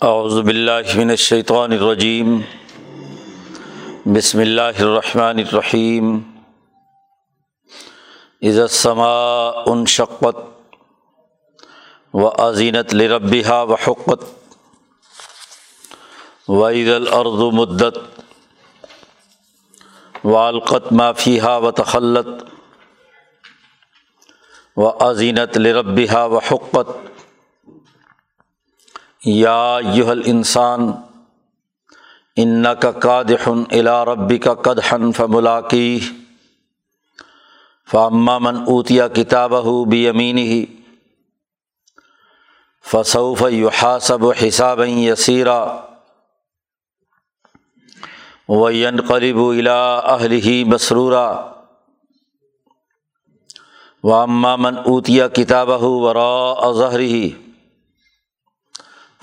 اعوذ 0.00 0.40
باللہ 0.40 0.96
من 0.96 1.10
الشیطان 1.10 1.72
الرجیم۔ 1.72 2.40
بسم 4.06 4.38
اللہ 4.38 4.78
الرحمن 4.78 5.38
الرحیم۔ 5.38 6.20
اذا 8.42 8.62
السماء 8.62 9.62
انشقت 9.66 10.36
و 12.14 12.28
لربها 12.94 13.62
و 13.62 13.74
حقت 13.74 14.22
و 16.48 16.68
عید 16.68 16.88
الارض 16.88 17.54
مدت 17.54 17.98
والقت 20.24 20.92
ما 20.92 21.12
فيها 21.12 21.60
و 21.60 21.70
تخلت 21.70 22.26
و 24.76 24.88
لربها 25.58 26.30
و 26.30 26.38
حقت 26.38 26.86
یا 29.24 29.78
یوہ 29.94 30.14
انسان 30.24 30.90
ان 32.36 32.66
کا 32.80 32.90
قادحن 32.90 33.62
الا 33.70 34.04
ربی 34.04 34.38
کا 34.38 34.54
قدحن 34.54 35.12
فملاقی 35.12 36.00
فامہ 37.92 38.38
من 38.38 38.56
اوتیا 38.56 39.08
کتاب 39.08 39.54
ہو 39.64 39.84
بھی 39.84 40.08
امین 40.08 40.38
ہی 40.38 40.66
فصوف 42.90 43.42
یحاسب 43.52 44.22
و 44.22 44.32
حساب 44.32 44.80
یسیرا۔ 44.86 45.76
وین 48.48 49.00
قریب 49.00 49.38
الا 49.38 49.96
اہل 49.96 50.32
ہی 50.32 50.64
مسرورا۔ 50.64 51.46
و 54.04 54.26
من 54.26 54.78
اوتیا 54.78 55.28
کتاب 55.28 55.80
ہو 55.80 55.98
ورا 56.00 56.52
اظہر 56.68 56.98
ہی 56.98 57.30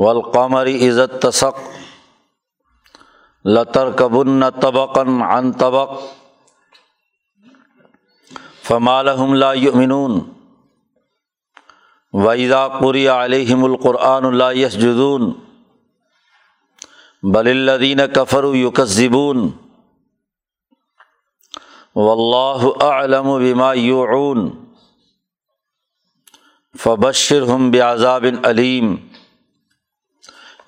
كانفی 0.00 0.04
والقمری 0.04 0.88
عزت 0.88 1.20
تسق 1.22 1.58
لطر 3.44 3.90
کبن 3.90 4.50
طبقن 4.50 5.22
عن 5.22 5.52
طبق 5.52 5.90
فمالحم 8.62 9.34
لا 9.34 9.52
یؤمنون 9.52 10.20
ویدا 12.14 12.68
قری 12.68 13.08
علیہم 13.08 13.64
القرآن 13.64 14.24
اللہ 14.24 14.52
یسجدون 14.54 15.32
بل 17.22 17.48
الدین 17.48 18.00
کفر 18.14 18.44
یکذبون 18.54 19.50
واللہ 21.96 22.84
اعلم 22.84 23.38
بما 23.38 23.72
یعون 23.74 24.50
فبشر 26.82 27.42
ہم 27.42 27.70
بعذاب 27.70 28.26
علیم 28.44 28.96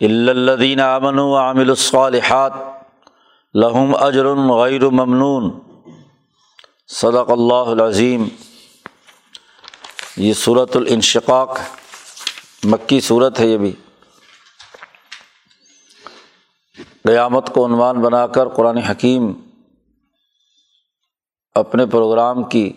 الدین 0.02 0.80
امن 0.80 1.18
و 1.18 1.36
عامل 1.36 1.68
الصالحات 1.68 2.52
لہم 3.54 3.94
اجر 4.00 4.26
غیر 4.34 4.88
ممنون. 4.88 5.50
صدق 6.88 7.30
اللہ 7.30 7.70
العظیم 7.70 8.28
یہ 10.16 10.32
صورت 10.32 10.76
الانشقاق، 10.76 11.58
مکی 12.64 13.00
صورت 13.00 13.40
ہے 13.40 13.46
یہ 13.46 13.58
بھی۔ 13.58 13.72
قیامت 17.04 17.54
کو 17.54 17.66
عنوان 17.66 18.00
بنا 18.00 18.26
کر 18.26 18.48
قرآن 18.48 18.76
حکیم 18.76 19.32
اپنے 21.54 21.86
پروگرام 21.86 22.42
کی 22.42 22.72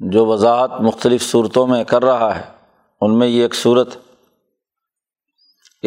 جو 0.00 0.26
وضاحت 0.26 0.70
مختلف 0.80 1.22
صورتوں 1.22 1.66
میں 1.66 1.84
کر 1.84 2.04
رہا 2.04 2.34
ہے، 2.36 2.44
ان 3.00 3.18
میں 3.18 3.28
یہ 3.28 3.42
ایک 3.42 3.54
صورت 3.54 3.96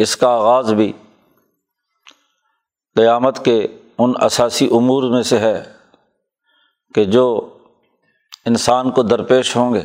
اس 0.02 0.16
کا 0.16 0.28
آغاز 0.28 0.72
بھی 0.72 0.92
قیامت 2.96 3.44
کے 3.44 3.66
ان 3.98 4.12
اثاثی 4.16 4.66
امور 4.66 5.10
میں 5.10 5.22
سے 5.22 5.38
ہے 5.38 5.72
کہ 6.94 7.04
جو 7.04 7.58
انسان 8.46 8.90
کو 8.90 9.02
درپیش 9.02 9.56
ہوں 9.56 9.74
گے۔ 9.74 9.82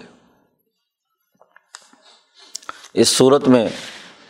اس 2.93 3.09
صورت 3.09 3.47
میں 3.47 3.69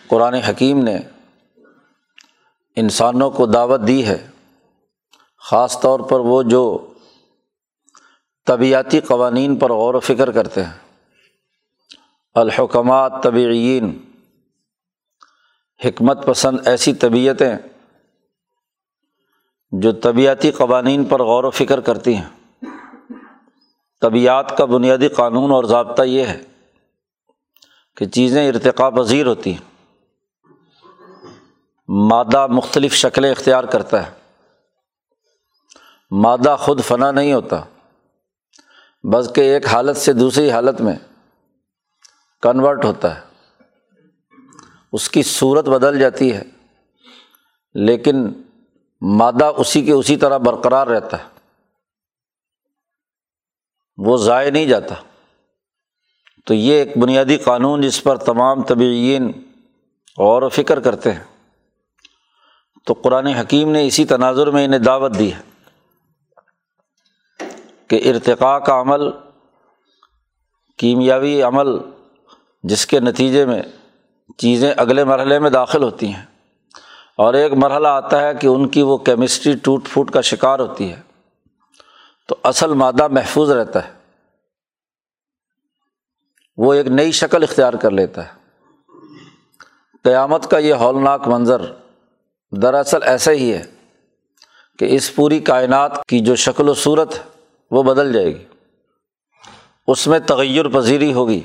قرآن 0.08 0.34
حکیم 0.34 0.84
نے 0.84 0.98
انسانوں 2.76 3.32
کو 3.32 3.46
دعوت 3.46 3.82
دی 3.88 4.08
ہے، 4.08 4.28
خاص 5.38 5.80
طور 5.82 6.00
پر 6.00 6.20
وہ 6.20 6.44
جو 6.44 6.94
طبعیاتی 8.46 9.00
قوانین 9.00 9.56
پر 9.56 9.72
غور 9.72 9.94
و 9.94 10.00
فکر 10.00 10.32
کرتے 10.32 10.64
ہیں۔ 10.64 10.74
الحکمات 12.34 13.14
طبعین 13.24 14.05
حکمت 15.84 16.26
پسند 16.26 16.68
ایسی 16.68 16.94
طبیعتیں 16.94 17.58
جو 19.72 19.92
طبعیاتی 19.92 20.52
قوانین 20.52 21.06
پر 21.06 21.24
غور 21.24 21.44
و 21.44 21.50
فکر 21.50 21.80
کرتی 21.80 22.16
ہیں۔ 22.16 22.30
طبیعت 24.02 24.58
کا 24.58 24.66
بنیادی 24.66 25.08
قانون 25.08 25.52
اور 25.52 25.64
ضابطہ 25.64 26.02
یہ 26.02 26.26
ہے 26.26 26.44
کہ 27.98 28.06
چیزیں 28.06 28.50
ارتقا 28.50 28.90
پذیر 28.90 29.26
ہوتی 29.26 29.54
ہیں۔ 29.54 29.76
مادہ 31.88 32.48
مختلف 32.48 32.94
شکلیں 32.94 33.32
اختیار 33.32 33.64
کرتا 33.64 34.08
ہے۔ 34.08 34.12
مادہ 36.12 36.56
خود 36.60 36.84
فنا 36.84 37.12
نہیں 37.12 37.34
ہوتا 37.34 37.64
بس 39.04 39.32
کہ 39.36 39.42
ایک 39.42 39.66
حالت 39.66 39.98
سے 39.98 40.14
دوسری 40.14 40.52
حالت 40.52 40.82
میں 40.82 40.96
کنورٹ 42.42 42.86
ہوتا 42.86 43.16
ہے۔ 43.16 43.35
اس 44.96 45.10
کی 45.10 45.24
صورت 45.24 45.66
بدل 45.66 46.00
جاتی 46.00 46.34
ہے، 46.34 46.44
لیکن 47.74 48.28
مادہ 49.02 49.52
اسی 49.58 49.82
کے 49.82 49.92
اسی 49.92 50.18
طرح 50.18 50.38
برقرار 50.38 50.88
رہتا 50.88 51.20
ہے۔ 51.20 51.28
وہ 53.98 54.18
ضائع 54.18 54.52
نہیں 54.52 54.66
جاتا۔ 54.66 54.96
تو 56.46 56.54
یہ 56.54 56.74
ایک 56.74 56.98
بنیادی 56.98 57.38
قانون 57.38 57.82
جس 57.82 58.04
پر 58.04 58.16
تمام 58.16 58.64
طبعین 58.64 59.32
غور 60.18 60.42
و 60.42 60.50
فکر 60.50 60.80
کرتے 60.80 61.12
ہیں۔ 61.12 61.24
تو 62.86 62.94
قرآن 62.94 63.28
حکیم 63.28 63.72
نے 63.72 63.88
اسی 63.88 64.06
تناظر 64.06 64.48
میں 64.48 64.66
انہیں 64.66 64.80
دعوت 64.80 65.20
دی 65.20 65.34
ہے 65.34 65.42
کہ 67.88 68.10
ارتقاء 68.10 68.58
کا 68.58 68.82
عمل، 68.82 69.02
کیمیاوی 70.78 71.42
عمل 71.42 71.68
جس 72.64 72.86
کے 72.86 73.00
نتیجے 73.00 73.46
میں 73.46 73.64
چیزیں 74.38 74.74
اگلے 74.78 75.04
مرحلے 75.04 75.40
میں 75.40 75.50
داخل 75.50 75.84
ہوتی 75.84 76.14
ہیں۔ 76.14 76.26
اور 77.18 77.34
ایک 77.34 77.54
مرحلہ 77.54 77.88
آتا 77.88 78.22
ہے 78.22 78.34
کہ 78.36 78.48
ان 78.48 78.68
کی 78.68 78.82
وہ 78.82 78.98
کیمسٹری 78.98 79.54
ٹوٹ 79.64 79.88
پھوٹ 79.90 80.12
کا 80.12 80.22
شکار 80.22 80.60
ہوتی 80.60 80.92
ہے۔ 80.92 81.02
تو 82.28 82.36
اصل 82.44 82.74
مادہ 82.74 83.08
محفوظ 83.08 83.52
رہتا 83.52 83.88
ہے۔ 83.88 83.94
وہ 86.58 86.74
ایک 86.74 86.88
نئی 86.88 87.12
شکل 87.12 87.44
اختیار 87.44 87.74
کر 87.74 87.92
لیتا 87.92 88.26
ہے۔ 88.26 88.30
قیامت 90.04 90.50
کا 90.52 90.58
یہ 90.58 90.74
ہولناک 90.74 91.28
منظر 91.28 91.62
دراصل 92.62 93.04
ایسا 93.04 93.32
ہی 93.32 93.54
ہے 93.54 93.64
کہ 94.80 94.96
اس 94.96 95.16
پوری 95.16 95.40
کائنات 95.40 96.06
کی 96.06 96.20
جو 96.20 96.36
شکل 96.36 96.70
و 96.70 96.74
صورت 96.74 97.16
وہ 97.72 97.84
بدل 97.84 98.14
جائے 98.14 98.28
گی۔ 98.28 98.44
اس 99.88 100.08
میں 100.08 100.20
تغیر 100.20 100.68
پذیری 100.68 101.14
ہوگی۔ 101.14 101.42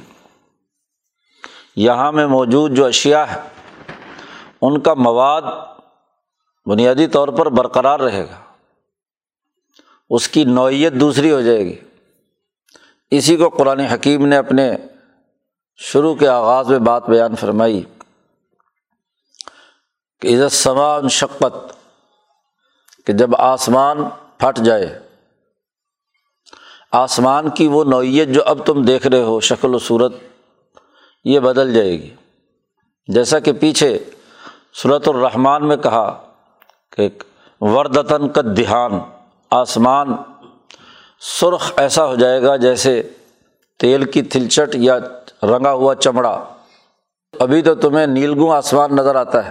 یہاں 1.76 2.12
میں 2.12 2.26
موجود 2.26 2.76
جو 2.76 2.86
اشیا 2.86 3.34
ہے 3.34 3.40
ان 4.62 4.80
کا 4.80 4.94
مواد 4.94 5.42
بنیادی 6.66 7.06
طور 7.06 7.28
پر 7.28 7.46
برقرار 7.46 8.00
رہے 8.00 8.24
گا۔ 8.24 8.40
اس 10.10 10.28
کی 10.28 10.44
نوعیت 10.44 10.92
دوسری 10.92 11.30
ہو 11.30 11.40
جائے 11.40 11.64
گی۔ 11.64 11.78
اسی 13.10 13.36
کو 13.36 13.48
قرآن 13.48 13.80
حکیم 13.80 14.26
نے 14.26 14.36
اپنے 14.36 14.76
شروع 15.76 16.14
کے 16.14 16.28
آغاز 16.28 16.70
میں 16.70 16.78
بات 16.78 17.08
بیان 17.08 17.36
فرمائی 17.36 17.84
کہ 20.20 20.28
عزت 20.28 20.52
سمان 20.52 21.08
شقت 21.08 21.72
کہ 23.06 23.12
جب 23.12 23.36
آسمان 23.36 23.98
پھٹ 24.38 24.58
جائے، 24.58 24.98
آسمان 26.92 27.50
کی 27.50 27.66
وہ 27.66 27.84
نوعیت 27.84 28.28
جو 28.28 28.44
اب 28.44 28.66
تم 28.66 28.82
دیکھ 28.82 29.06
رہے 29.06 29.22
ہو، 29.22 29.40
شکل 29.40 29.74
و 29.74 29.78
صورت 29.78 30.12
یہ 31.24 31.40
بدل 31.40 31.74
جائے 31.74 31.92
گی۔ 31.92 32.14
جیسا 33.06 33.38
کہ 33.38 33.52
پیچھے 33.52 33.98
صورت 34.82 35.08
الرحمٰن 35.08 35.68
میں 35.68 35.76
کہا 35.76 36.32
کہ 36.96 37.08
وردتاً 37.60 38.28
کا 38.28 38.40
دھیان، 38.56 38.92
آسمان 39.50 40.08
سرخ 41.20 41.72
ایسا 41.76 42.06
ہو 42.06 42.14
جائے 42.14 42.42
گا 42.42 42.56
جیسے 42.56 43.02
تیل 43.78 44.04
کی 44.04 44.22
تھلچٹ 44.22 44.74
یا 44.74 44.98
رنگا 45.42 45.72
ہوا 45.72 45.94
چمڑا۔ 45.94 46.44
ابھی 47.40 47.62
تو 47.62 47.74
تمہیں 47.74 48.06
نیلگوں 48.06 48.52
آسمان 48.54 48.96
نظر 48.96 49.14
آتا 49.14 49.46
ہے۔ 49.46 49.50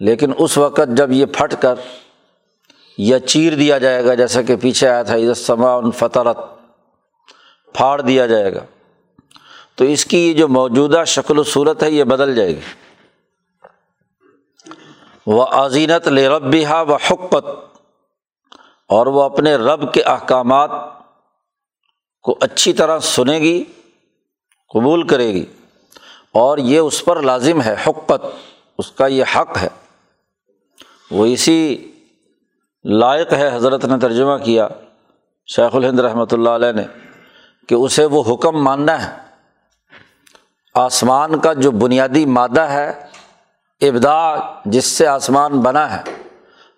لیکن 0.00 0.32
اس 0.38 0.58
وقت 0.58 0.80
جب 0.88 1.12
یہ 1.12 1.26
پھٹ 1.26 1.54
کر 1.60 1.74
یا 2.98 3.18
چیر 3.18 3.54
دیا 3.54 3.78
جائے 3.78 4.04
گا، 4.04 4.14
جیسا 4.14 4.42
کہ 4.42 4.56
پیچھے 4.56 4.88
آیا 4.88 5.02
تھا 5.02 5.16
عزت 5.16 5.38
سما 5.38 5.74
ان 5.74 5.90
فطرت 5.90 6.36
پھاڑ 7.74 8.00
دیا 8.00 8.26
جائے 8.26 8.54
گا۔ 8.54 8.60
تو 9.76 9.84
اس 9.84 10.06
کی 10.06 10.28
یہ 10.28 10.34
جو 10.34 10.48
موجودہ 10.48 11.02
شکل 11.06 11.38
و 11.38 11.42
صورت 11.42 11.82
ہے، 11.82 11.90
یہ 11.90 12.04
بدل 12.04 12.34
جائے 12.34 12.56
گی۔ 12.56 12.60
وہ 15.26 15.44
عظینت 15.44 16.08
لربیہ 16.08 16.68
و 16.68 16.94
حقت 16.94 17.46
اور 18.88 19.06
وہ 19.06 19.22
اپنے 19.22 19.56
رب 19.56 19.94
کے 19.94 20.02
احکامات 20.02 20.70
کو 22.22 22.38
اچھی 22.40 22.72
طرح 22.72 22.98
سنے 22.98 23.38
گی، 23.38 23.64
قبول 24.74 25.06
کرے 25.06 25.34
گی۔ 25.34 25.46
اور 26.32 26.58
یہ 26.58 26.78
اس 26.78 27.04
پر 27.04 27.22
لازم 27.22 27.62
ہے، 27.62 27.74
حقت۔ 27.86 28.26
اس 28.78 28.92
کا 28.92 29.06
یہ 29.06 29.24
حق 29.36 29.58
ہے۔ 29.58 29.68
وہ 31.10 31.26
اسی 31.26 31.92
لائق 32.84 33.32
ہے، 33.32 33.56
حضرت 33.56 33.84
نے 33.84 33.98
ترجمہ 33.98 34.36
کیا، 34.44 34.68
شیخ 35.56 35.76
الہند 35.76 36.00
رحمۃ 36.00 36.26
اللہ 36.32 36.50
علیہ 36.50 36.72
نے، 36.72 36.82
کہ 37.68 37.74
اسے 37.74 38.04
وہ 38.04 38.34
حکم 38.34 38.64
ماننا 38.64 39.06
ہے۔ 39.06 39.25
آسمان 40.76 41.40
کا 41.40 41.52
جو 41.52 41.70
بنیادی 41.70 42.26
مادہ 42.26 42.60
ہے 42.60 43.06
ابدا 43.80 44.36
جس 44.64 44.84
سے 44.84 45.06
آسمان 45.06 45.60
بنا 45.60 45.96
ہے، 45.96 46.02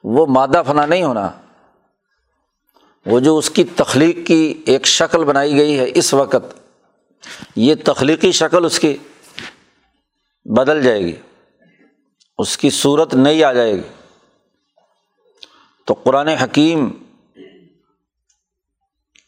وہ 0.05 0.27
مادہ 0.27 0.63
فنا 0.67 0.87
نہیں 0.87 1.03
ہونا۔ 1.03 1.31
وہ 3.07 3.21
جو 3.21 3.39
اس 3.39 3.51
کی 3.51 3.65
تخلیق 3.65 4.27
کی 4.27 4.63
ایک 4.67 4.87
شکل 4.87 5.25
بنائی 5.25 5.57
گئی 5.57 5.79
ہے 5.79 5.91
اس 5.95 6.15
وقت، 6.15 6.61
یہ 7.57 7.75
تخلیقی 7.85 8.33
شکل 8.33 8.65
اس 8.65 8.79
کی 8.79 8.97
بدل 10.45 10.83
جائے 10.83 11.01
گی۔ 11.01 11.17
اس 12.39 12.57
کی 12.57 12.71
صورت 12.71 13.15
نہیں 13.15 13.43
آ 13.43 13.53
جائے 13.53 13.73
گی۔ 13.73 13.83
تو 15.87 15.95
قرآن 15.95 16.29
حکیم 16.29 16.91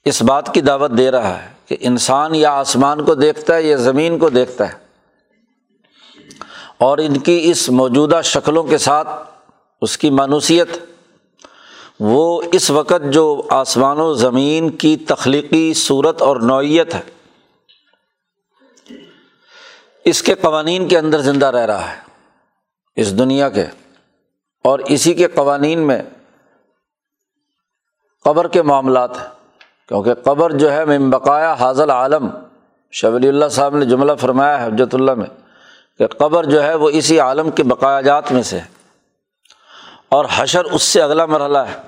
اس 0.05 0.23
بات 0.23 0.55
کی 0.55 0.61
دعوت 0.61 0.91
دے 0.99 1.11
رہا 1.11 1.43
ہے۔ 1.43 1.60
کہ 1.71 1.77
انسان 1.81 2.35
یا 2.35 2.53
آسمان 2.53 3.05
کو 3.05 3.15
دیکھتا 3.15 3.57
ہے 3.57 3.63
یا 3.63 3.77
زمین 3.77 4.19
کو 4.19 4.29
دیکھتا 4.29 4.73
ہے۔ 4.73 4.79
اور 6.79 6.99
ان 6.99 7.19
کی 7.19 7.51
اس 7.51 7.69
موجودہ 7.69 8.21
شکلوں 8.25 8.63
کے 8.63 8.79
ساتھ 8.79 9.09
اس 9.81 9.99
کی 9.99 10.11
مانوسیت، 10.11 10.69
وہ 12.01 12.43
اس 12.53 12.71
وقت 12.71 13.13
جو 13.13 13.43
آسمان 13.51 14.01
و 14.01 14.15
زمین 14.15 14.71
کی 14.71 14.97
تخلیقی 14.97 15.75
صورت 15.75 16.23
اور 16.23 16.37
نوعیت 16.37 16.95
ہے، 16.95 17.03
اس 20.05 20.23
کے 20.23 20.35
قوانین 20.35 20.89
کے 20.89 20.99
اندر 20.99 21.19
زندہ 21.19 21.47
رہ 21.47 21.67
رہا 21.67 21.93
ہے، 21.93 21.97
اس 22.97 23.19
دنیا 23.19 23.49
کے۔ 23.49 23.65
اور 24.65 24.79
اسی 24.79 25.15
کے 25.15 25.27
قوانین 25.27 25.79
میں 25.79 26.03
قبر 28.25 28.49
کے 28.49 28.63
معاملات 28.63 29.17
ہیں۔ 29.17 29.40
کیونکہ 29.91 30.15
قبر 30.15 30.51
جو 30.51 30.73
ہے 30.73 30.99
بقایا 30.99 31.53
حاضل 31.53 31.91
عالم 31.91 32.31
شبلی 32.91 33.29
اللہ 33.29 33.45
صاحب 33.51 33.77
نے 33.77 33.85
جملہ 33.85 34.13
فرمایا 34.15 34.63
ہے 34.63 34.67
حجت 34.67 34.95
اللہ 34.95 35.15
میں 35.15 35.27
کہ 35.99 36.07
قبر 36.07 36.45
جو 36.45 36.63
ہے 36.63 36.75
وہ 36.75 36.91
اسی 36.91 37.21
عالم 37.21 37.51
کے 37.51 37.63
بقایا 37.63 38.01
جات 38.01 38.33
میں 38.33 38.43
سے 38.43 38.59
ہے۔ 38.59 38.65
اور 40.09 40.25
حشر 40.35 40.65
اس 40.65 40.83
سے 40.83 41.03
اگلا 41.03 41.27
مرحلہ 41.27 41.59
ہے۔ 41.59 41.81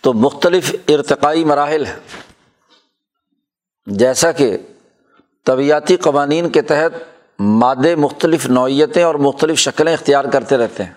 تو 0.00 0.12
مختلف 0.12 0.74
ارتقائی 0.88 1.44
مراحل 1.44 1.86
ہیں۔ 1.86 2.00
جیسا 3.86 4.32
کہ 4.32 4.58
طبیعتی 5.44 5.96
قوانین 5.96 6.50
کے 6.50 6.62
تحت 6.62 6.98
مادے 7.38 7.94
مختلف 7.94 8.46
نوعیتیں 8.46 9.02
اور 9.02 9.14
مختلف 9.14 9.58
شکلیں 9.58 9.92
اختیار 9.92 10.24
کرتے 10.24 10.56
رہتے 10.56 10.84
ہیں۔ 10.84 10.94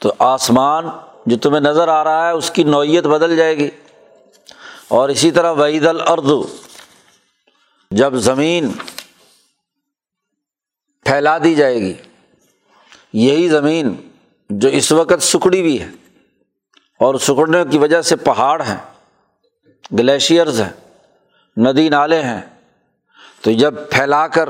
تو 0.00 0.12
آسمان 0.18 0.84
جو 1.26 1.36
تمہیں 1.36 1.60
نظر 1.60 1.88
آ 1.88 2.04
رہا 2.04 2.26
ہے 2.26 2.32
اس 2.32 2.50
کی 2.50 2.62
نوعیت 2.64 3.04
بدل 3.04 3.36
جائے 3.36 3.56
گی۔ 3.56 3.70
اور 4.88 5.08
اسی 5.08 5.30
طرح 5.30 5.52
وعید 5.52 5.86
الردو 5.86 6.46
جب 7.90 8.14
زمین 8.14 8.72
پھیلا 11.04 11.38
دی 11.38 11.54
جائے 11.54 11.80
گی، 11.80 11.94
یہی 13.12 13.48
زمین 13.48 13.94
جو 14.50 14.68
اس 14.68 14.92
وقت 14.92 15.22
سکڑی 15.22 15.60
ہوئی 15.60 15.80
ہے 15.80 15.90
اور 16.98 17.14
سکڑنے 17.14 17.58
کی 17.70 17.78
وجہ 17.78 18.02
سے 18.02 18.16
پہاڑ 18.16 18.62
ہیں، 18.62 18.76
گلیشیئرز 19.98 20.60
ہیں، 20.60 20.72
ندی 21.56 21.88
نالے 21.88 22.22
ہیں، 22.22 22.40
تو 23.40 23.52
جب 23.52 23.74
پھیلا 23.90 24.28
کر 24.28 24.48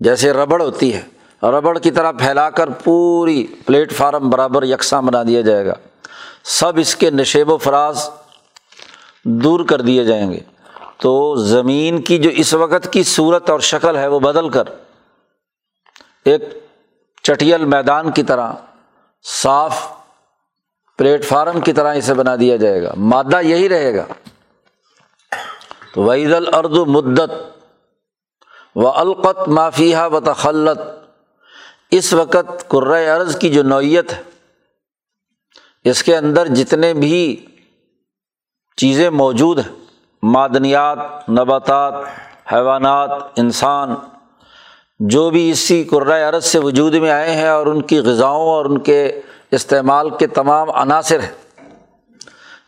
جیسے 0.00 0.32
ربڑ 0.32 0.62
ہوتی 0.62 0.94
ہے 0.94 1.02
ربڑ 1.42 1.78
کی 1.78 1.90
طرح 1.90 2.12
پھیلا 2.12 2.50
کر 2.50 2.68
پوری 2.70 3.46
پلیٹ 3.66 3.92
فارم 3.92 4.30
برابر 4.30 4.62
یکساں 4.62 5.02
بنا 5.02 5.22
دیا 5.22 5.40
جائے 5.40 5.66
گا۔ 5.66 5.74
سب 6.44 6.72
اس 6.76 6.96
کے 6.96 7.10
نشیب 7.10 7.50
و 7.50 7.56
فراز 7.56 8.10
دور 9.24 9.60
کر 9.64 9.80
دیے 9.80 10.04
جائیں 10.04 10.32
گے۔ 10.32 10.40
تو 10.98 11.36
زمین 11.36 12.02
کی 12.02 12.18
جو 12.18 12.30
اس 12.30 12.54
وقت 12.54 12.92
کی 12.92 13.02
صورت 13.02 13.50
اور 13.50 13.60
شکل 13.60 13.96
ہے 13.96 14.06
وہ 14.06 14.20
بدل 14.20 14.48
کر 14.48 14.62
ایک 16.24 16.42
چٹیل 17.22 17.64
میدان 17.64 18.10
کی 18.10 18.22
طرح، 18.22 18.52
صاف 19.42 19.86
پلیٹ 20.96 21.24
فارم 21.24 21.60
کی 21.60 21.72
طرح 21.72 21.94
اسے 21.94 22.14
بنا 22.14 22.36
دیا 22.36 22.56
جائے 22.56 22.82
گا۔ 22.82 22.92
مادہ 22.96 23.40
یہی 23.40 23.68
رہے 23.68 23.94
گا۔ 23.94 24.04
تو 25.94 26.02
وعید 26.02 26.32
الرد 26.32 26.88
مدت 26.88 27.30
و 28.74 28.88
القت 28.88 29.48
معافیہ 29.48 29.96
و 30.12 30.20
تخلت 30.20 30.78
اس 31.90 32.12
وقت 32.12 32.68
عرض 33.08 33.38
کی 33.38 33.50
جو 33.50 33.62
نوعیت 33.62 34.12
ہے، 34.12 34.22
اس 35.84 36.02
کے 36.02 36.16
اندر 36.16 36.46
جتنے 36.46 36.94
بھی 36.94 37.46
چیزیں 38.76 39.10
موجود 39.10 39.58
ہیں، 39.58 39.74
معدنیات، 40.22 41.30
نباتات، 41.30 41.94
حیوانات، 42.52 43.10
انسان، 43.36 43.94
جو 45.00 45.30
بھی 45.30 45.50
اسی 45.50 45.84
عرض 46.22 46.44
سے 46.44 46.58
وجود 46.58 46.94
میں 46.94 47.10
آئے 47.10 47.30
ہیں 47.30 47.48
اور 47.48 47.66
ان 47.66 47.82
کی 47.82 47.98
غذاؤں 47.98 48.46
اور 48.46 48.64
ان 48.64 48.78
کے 48.78 49.20
استعمال 49.50 50.10
کے 50.10 50.26
تمام 50.26 50.70
عناصر 50.70 51.20
ہیں۔ 51.20 51.32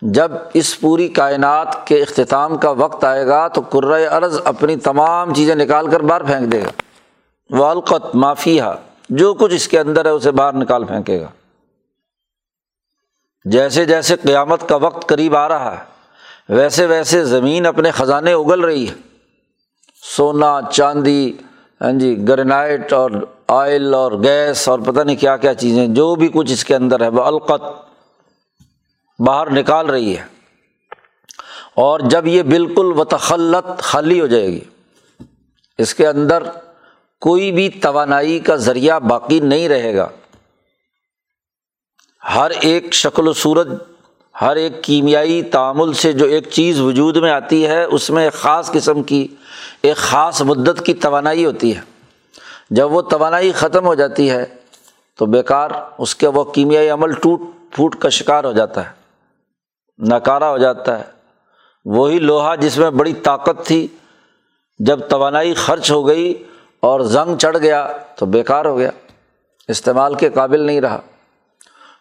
جب 0.02 0.32
اس 0.54 0.80
پوری 0.80 1.08
کائنات 1.08 1.86
کے 1.86 2.02
اختتام 2.02 2.56
کا 2.58 2.70
وقت 2.70 3.04
آئے 3.04 3.26
گا 3.26 3.48
تو 3.48 3.62
عرض 4.10 4.40
اپنی 4.44 4.76
تمام 4.76 5.34
چیزیں 5.34 5.54
نکال 5.54 5.90
کر 5.90 6.00
باہر 6.00 6.22
پھینک 6.22 6.52
دے 6.52 6.62
گا۔ 6.62 6.70
وہ 7.50 7.66
القت 7.66 8.16
معافیہ 8.16 8.62
جو 9.10 9.34
کچھ 9.34 9.54
اس 9.54 9.68
کے 9.68 9.80
اندر 9.80 10.04
ہے 10.04 10.10
اسے 10.10 10.30
باہر 10.30 10.52
نکال 10.52 10.84
پھینکے 10.84 11.20
گا۔ 11.20 11.28
جیسے 13.44 13.84
جیسے 13.84 14.16
قیامت 14.16 14.68
کا 14.68 14.76
وقت 14.76 15.08
قریب 15.08 15.36
آ 15.36 15.48
رہا 15.48 15.78
ہے، 15.78 15.84
ویسے 16.48 16.86
ویسے 16.86 17.24
زمین 17.24 17.66
اپنے 17.66 17.90
خزانے 17.90 18.32
اگل 18.32 18.60
رہی 18.60 18.88
ہے۔ 18.88 18.94
سونا، 20.16 20.60
چاندی 20.72 21.32
ہاں 21.80 21.92
جی 21.92 22.28
گرنائٹ 22.28 22.92
اور 22.92 23.10
آئل 23.48 23.94
اور 23.94 24.12
گیس 24.12 24.68
اور 24.68 24.78
پتہ 24.78 25.00
نہیں 25.00 25.16
کیا 25.16 25.36
کیا 25.36 25.54
چیزیں، 25.54 25.86
جو 25.88 26.14
بھی 26.14 26.28
کچھ 26.34 26.52
اس 26.52 26.64
کے 26.64 26.74
اندر 26.74 27.00
ہے، 27.00 27.08
وہ 27.08 27.22
القت 27.22 27.62
باہر 29.18 29.50
نکال 29.50 29.90
رہی 29.90 30.16
ہے۔ 30.16 30.24
اور 31.74 32.00
جب 32.00 32.26
یہ 32.26 32.42
بالکل 32.42 32.86
و 32.86 33.04
خالی 33.78 34.20
ہو 34.20 34.26
جائے 34.26 34.46
گی، 34.46 34.60
اس 35.78 35.94
کے 35.94 36.06
اندر 36.06 36.42
کوئی 37.20 37.52
بھی 37.52 37.68
توانائی 37.68 38.38
کا 38.38 38.56
ذریعہ 38.56 38.98
باقی 38.98 39.40
نہیں 39.40 39.68
رہے 39.68 39.96
گا۔ 39.96 40.08
ہر 42.34 42.50
ایک 42.50 42.92
شکل 42.92 43.28
و 43.28 43.32
صورت، 43.32 43.68
ہر 44.40 44.56
ایک 44.56 44.82
کیمیائی 44.82 45.42
تعامل 45.42 45.92
سے 45.92 46.12
جو 46.12 46.26
ایک 46.26 46.48
چیز 46.50 46.80
وجود 46.80 47.16
میں 47.16 47.30
آتی 47.30 47.66
ہے، 47.66 47.84
اس 47.84 48.10
میں 48.10 48.24
ایک 48.24 48.32
خاص 48.32 48.72
قسم 48.72 49.02
کی، 49.02 49.26
ایک 49.82 49.96
خاص 49.96 50.42
مدت 50.42 50.84
کی 50.86 50.94
توانائی 50.94 51.44
ہوتی 51.44 51.76
ہے۔ 51.76 51.80
جب 52.70 52.92
وہ 52.92 53.02
توانائی 53.02 53.52
ختم 53.52 53.86
ہو 53.86 53.94
جاتی 53.94 54.30
ہے، 54.30 54.44
تو 55.18 55.26
بیکار 55.26 55.70
اس 55.98 56.14
کے 56.14 56.26
وہ 56.26 56.44
کیمیائی 56.44 56.88
عمل 56.88 57.12
ٹوٹ 57.12 57.40
پھوٹ 57.72 57.96
کا 57.96 58.08
شکار 58.08 58.44
ہو 58.44 58.52
جاتا 58.52 58.84
ہے، 58.86 58.92
ناکارہ 59.98 60.44
ہو 60.44 60.58
جاتا 60.58 60.98
ہے۔ 60.98 61.04
وہی 61.84 62.18
لوہا 62.18 62.54
جس 62.54 62.78
میں 62.78 62.90
بڑی 62.90 63.14
طاقت 63.14 63.66
تھی، 63.66 63.86
جب 64.78 65.08
توانائی 65.08 65.54
خرچ 65.54 65.90
ہو 65.90 66.06
گئی 66.06 66.44
اور 66.80 67.00
زنگ 67.00 67.36
چڑھ 67.36 67.58
گیا 67.58 67.92
تو 68.16 68.26
بیکار 68.26 68.64
ہو 68.64 68.78
گیا، 68.78 68.90
استعمال 69.68 70.14
کے 70.14 70.30
قابل 70.30 70.60
نہیں 70.60 70.80
رہا۔ 70.80 71.00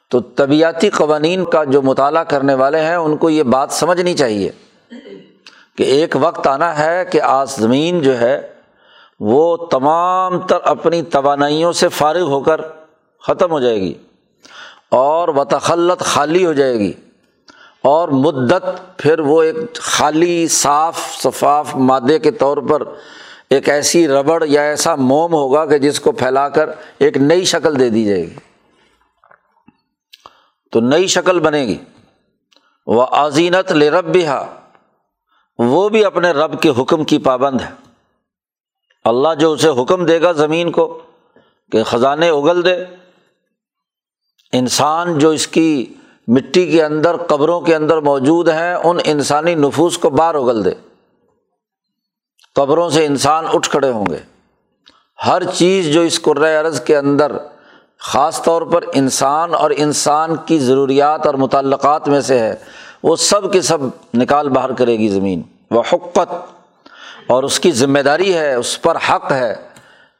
تو 0.09 0.19
طبیعتی 0.19 0.89
قوانین 0.89 1.45
کا 1.45 1.63
جو 1.63 1.81
مطالعہ 1.81 2.23
کرنے 2.23 2.53
والے 2.53 2.79
ہیں، 2.81 2.95
ان 2.95 3.17
کو 3.17 3.29
یہ 3.29 3.43
بات 3.43 3.71
سمجھنی 3.71 4.13
چاہیے 4.13 4.51
کہ 5.75 5.83
ایک 5.83 6.15
وقت 6.19 6.47
آنا 6.47 6.77
ہے 6.79 7.03
کہ 7.05 7.21
آج 7.21 7.49
زمین 7.49 8.01
جو 8.01 8.19
ہے، 8.19 8.53
وہ 9.19 9.57
تمام 9.57 10.39
تر 10.39 10.57
اپنی 10.63 11.01
توانائیوں 11.01 11.71
سے 11.73 11.87
فارغ 11.89 12.21
ہو 12.21 12.39
کر 12.39 12.61
ختم 13.23 13.51
ہو 13.51 13.59
جائے 13.59 13.79
گی 13.81 13.93
اور 14.89 15.27
وتخلت 15.27 15.99
خالی 15.99 16.45
ہو 16.45 16.53
جائے 16.53 16.79
گی 16.79 16.91
اور 17.81 18.09
مدت 18.09 18.65
پھر 18.97 19.19
وہ 19.19 19.41
ایک 19.41 19.75
خالی، 19.75 20.47
صاف، 20.47 20.99
شفاف 21.23 21.75
مادے 21.75 22.19
کے 22.19 22.31
طور 22.31 22.57
پر 22.57 22.83
ایک 23.49 23.69
ایسی 23.69 24.07
ربڑ 24.07 24.43
یا 24.47 24.61
ایسا 24.61 24.95
موم 24.95 25.33
ہوگا 25.33 25.65
کہ 25.65 25.77
جس 25.77 25.99
کو 25.99 26.11
پھیلا 26.11 26.49
کر 26.49 26.69
ایک 26.99 27.17
نئی 27.17 27.45
شکل 27.45 27.79
دے 27.79 27.89
دی 27.89 28.05
جائے 28.05 28.21
گی۔ 28.21 28.35
تو 30.71 30.79
نئی 30.79 31.07
شکل 31.07 31.39
بنے 31.39 31.61
گی۔ 31.61 31.77
وہ 32.87 33.03
عظینت 33.03 33.71
لرب 33.71 34.05
بھی 34.11 34.25
وہ 35.59 35.89
بھی 35.89 36.05
اپنے 36.05 36.31
رب 36.31 36.61
کے 36.61 36.69
حکم 36.69 37.03
کی 37.03 37.17
پابند 37.17 37.61
ہے۔ 37.61 37.69
اللہ 39.03 39.35
جو 39.39 39.51
اسے 39.51 39.69
حکم 39.69 40.05
دے 40.05 40.21
گا 40.21 40.31
زمین 40.31 40.71
کو 40.71 40.99
کہ 41.71 41.83
خزانے 41.83 42.29
اگل 42.29 42.65
دے، 42.65 42.75
انسان 44.53 45.19
جو 45.19 45.29
اس 45.29 45.47
کی 45.47 45.93
مٹی 46.27 46.71
کے 46.71 46.83
اندر، 46.83 47.17
قبروں 47.17 47.61
کے 47.61 47.75
اندر 47.75 47.97
موجود 47.97 48.49
ہیں، 48.49 48.75
ان 48.75 48.97
انسانی 49.03 49.55
نفوس 49.55 49.97
کو 49.97 50.09
باہر 50.09 50.35
اگل 50.35 50.65
دے۔ 50.65 50.88
قبروں 52.55 52.89
سے 52.89 53.05
انسان 53.05 53.45
اٹھ 53.53 53.69
کھڑے 53.69 53.91
ہوں 53.91 54.05
گے۔ 54.05 54.17
ہر 55.25 55.43
چیز 55.43 55.93
جو 55.93 56.01
اس 56.01 56.19
عرض 56.61 56.81
کے 56.81 56.97
اندر 56.97 57.31
خاص 57.99 58.43
طور 58.43 58.61
پر 58.61 58.83
انسان 58.93 59.53
اور 59.53 59.71
انسان 59.77 60.35
کی 60.45 60.59
ضروریات 60.59 61.25
اور 61.25 61.33
متعلقات 61.33 62.07
میں 62.07 62.21
سے 62.21 62.39
ہے، 62.39 62.55
وہ 63.03 63.15
سب 63.15 63.53
کے 63.53 63.61
سب 63.61 63.77
نکال 64.13 64.49
باہر 64.49 64.73
کرے 64.73 64.99
گی 64.99 65.07
زمین۔ 65.07 65.41
وہ 65.71 65.83
حقت 65.93 66.33
اور 67.27 67.43
اس 67.43 67.59
کی 67.59 67.71
ذمہ 67.71 67.99
داری 67.99 68.33
ہے، 68.33 68.53
اس 68.53 68.81
پر 68.81 68.97
حق 69.09 69.31
ہے 69.31 69.55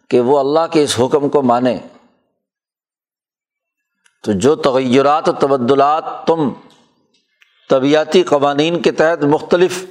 کہ 0.10 0.20
وہ 0.20 0.40
اللہ 0.40 0.68
کے 0.72 0.84
اس 0.84 1.00
حکم 1.00 1.30
کو 1.30 1.42
مانے۔ 1.42 1.78
تو 4.24 4.32
جو 4.32 4.56
تغیرات 4.56 5.30
و 5.30 5.32
تبدلات 5.32 6.28
تم 6.28 6.50
طبیعتی 7.70 8.24
قوانین 8.24 8.82
کے 8.82 8.92
تحت 8.92 9.24
مختلف 9.24 9.86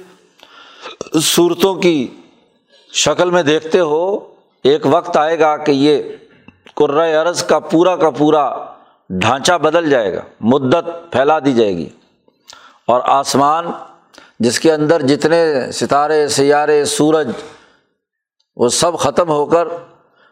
صورتوں 1.21 1.75
کی 1.75 2.18
شکل 2.93 3.31
میں 3.31 3.43
دیکھتے 3.43 3.79
ہو، 3.79 4.19
ایک 4.63 4.81
وقت 4.85 5.17
آئے 5.17 5.39
گا 5.39 5.57
کہ 5.57 5.71
یہ 5.71 6.03
عرض 7.21 7.43
کا 7.43 7.59
پورا 7.59 7.95
کا 7.95 8.09
پورا 8.09 8.65
ڈھانچہ 9.09 9.53
بدل 9.53 9.89
جائے 9.89 10.13
گا، 10.13 10.21
مدت 10.41 11.11
پھیلا 11.11 11.39
دی 11.39 11.53
جائے 11.53 11.77
گی۔ 11.77 11.89
اور 12.87 13.01
آسمان 13.03 13.65
جس 14.39 14.59
کے 14.59 14.73
اندر 14.73 15.01
جتنے 15.01 15.71
ستارے، 15.71 16.27
سیارے، 16.27 16.85
سورج، 16.85 17.31
وہ 18.55 18.69
سب 18.69 18.99
ختم 18.99 19.29
ہو 19.29 19.45
کر 19.45 19.67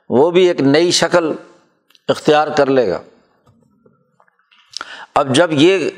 وہ 0.10 0.32
بھی 0.32 0.48
ایک 0.48 0.62
نئی 0.62 0.92
شکل 0.92 1.32
اختیار 2.08 2.48
کر 2.48 2.66
لے 2.66 2.90
گا۔ 2.90 3.02
اب 5.16 5.36
جب 5.36 5.48
یہ 5.52 5.90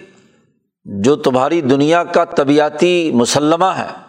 جو 0.86 1.16
تمہاری 1.16 1.62
دنیا 1.62 2.04
کا 2.04 2.26
طبیعتی 2.26 3.12
مسلمہ 3.12 3.66
ہے 3.66 4.09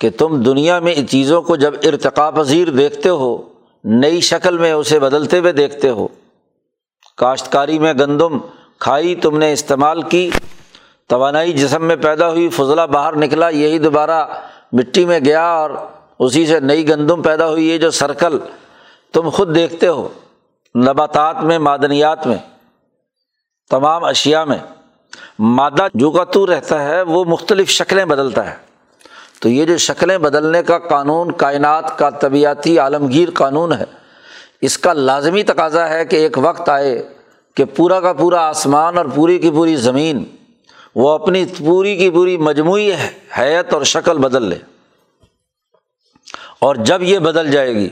کہ 0.00 0.10
تم 0.18 0.42
دنیا 0.42 0.78
میں 0.78 0.92
ان 0.96 1.06
چیزوں 1.06 1.42
کو 1.42 1.56
جب 1.56 1.74
ارتقا 1.82 2.30
پذیر 2.30 2.70
دیکھتے 2.70 3.08
ہو، 3.08 3.42
نئی 3.84 4.20
شکل 4.20 4.58
میں 4.58 4.72
اسے 4.72 4.98
بدلتے 4.98 5.38
ہوئے 5.38 5.52
دیکھتے 5.52 5.88
ہو۔ 5.88 6.08
کاشتکاری 7.16 7.78
میں 7.78 7.92
گندم 7.92 8.38
کھائی 8.78 9.14
تم 9.14 9.38
نے 9.38 9.52
استعمال 9.52 10.02
کی، 10.02 10.30
توانائی 11.06 11.52
جسم 11.52 11.84
میں 11.84 11.96
پیدا 11.96 12.30
ہوئی، 12.30 12.48
فضلہ 12.48 12.82
باہر 12.82 13.16
نکلا، 13.16 13.48
یہی 13.48 13.78
دوبارہ 13.78 14.26
مٹی 14.72 15.04
میں 15.04 15.20
گیا 15.20 15.46
اور 15.48 15.70
اسی 16.18 16.46
سے 16.46 16.60
نئی 16.60 16.88
گندم 16.88 17.22
پیدا 17.22 17.48
ہوئی، 17.48 17.68
یہ 17.68 17.78
جو 17.78 17.90
سرکل 17.90 18.38
تم 19.12 19.28
خود 19.28 19.54
دیکھتے 19.54 19.88
ہو، 19.88 20.08
نباتات 20.74 21.42
میں، 21.42 21.58
معدنیات 21.58 22.26
میں، 22.26 22.36
تمام 23.70 24.04
اشیا 24.04 24.44
میں۔ 24.44 24.58
مادہ 25.38 25.86
جو 25.94 26.10
کا 26.10 26.24
تو 26.24 26.46
رہتا 26.46 26.84
ہے، 26.84 27.02
وہ 27.02 27.24
مختلف 27.24 27.68
شکلیں 27.68 28.04
بدلتا 28.04 28.50
ہے۔ 28.50 28.65
تو 29.40 29.48
یہ 29.48 29.64
جو 29.64 29.76
شکلیں 29.76 30.18
بدلنے 30.18 30.62
کا 30.62 30.78
قانون، 30.78 31.32
کائنات 31.32 31.98
کا 31.98 32.10
طبیعتی 32.10 32.78
عالمگیر 32.78 33.28
قانون 33.34 33.72
ہے، 33.72 33.84
اس 34.60 34.78
کا 34.78 34.92
لازمی 34.92 35.42
تقاضا 35.42 35.88
ہے 35.88 36.04
کہ 36.04 36.16
ایک 36.16 36.38
وقت 36.38 36.68
آئے 36.68 37.08
کہ 37.54 37.64
پورا 37.64 38.00
کا 38.00 38.12
پورا 38.12 38.48
آسمان 38.48 38.98
اور 38.98 39.06
پوری 39.14 39.38
کی 39.38 39.50
پوری 39.50 39.76
زمین، 39.76 40.24
وہ 40.94 41.10
اپنی 41.10 41.44
پوری 41.58 41.96
کی 41.96 42.10
پوری 42.10 42.36
مجموعی 42.36 42.92
حیت 43.38 43.74
اور 43.74 43.82
شکل 43.82 44.18
بدل 44.18 44.42
لے۔ 44.42 44.58
اور 46.58 46.76
جب 46.76 47.02
یہ 47.02 47.18
بدل 47.18 47.50
جائے 47.50 47.74
گی، 47.74 47.88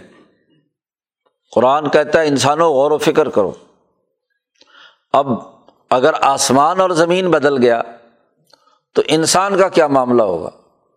قرآن 1.53 1.89
کہتا 1.89 2.21
ہے، 2.21 2.27
انسانوں 2.27 2.71
غور 2.71 2.91
و 2.91 2.99
فکر 2.99 3.29
کرو۔ 3.29 3.53
اب 5.13 5.27
اگر 5.91 6.13
آسمان 6.21 6.81
اور 6.81 6.91
زمین 6.91 7.31
بدل 7.31 7.59
گیا، 7.59 7.83
تو 8.95 9.03
انسان 9.07 9.59
کا 9.59 9.69
کیا 9.69 9.87
معاملہ 9.87 10.23
ہوگا؟ 10.23 10.51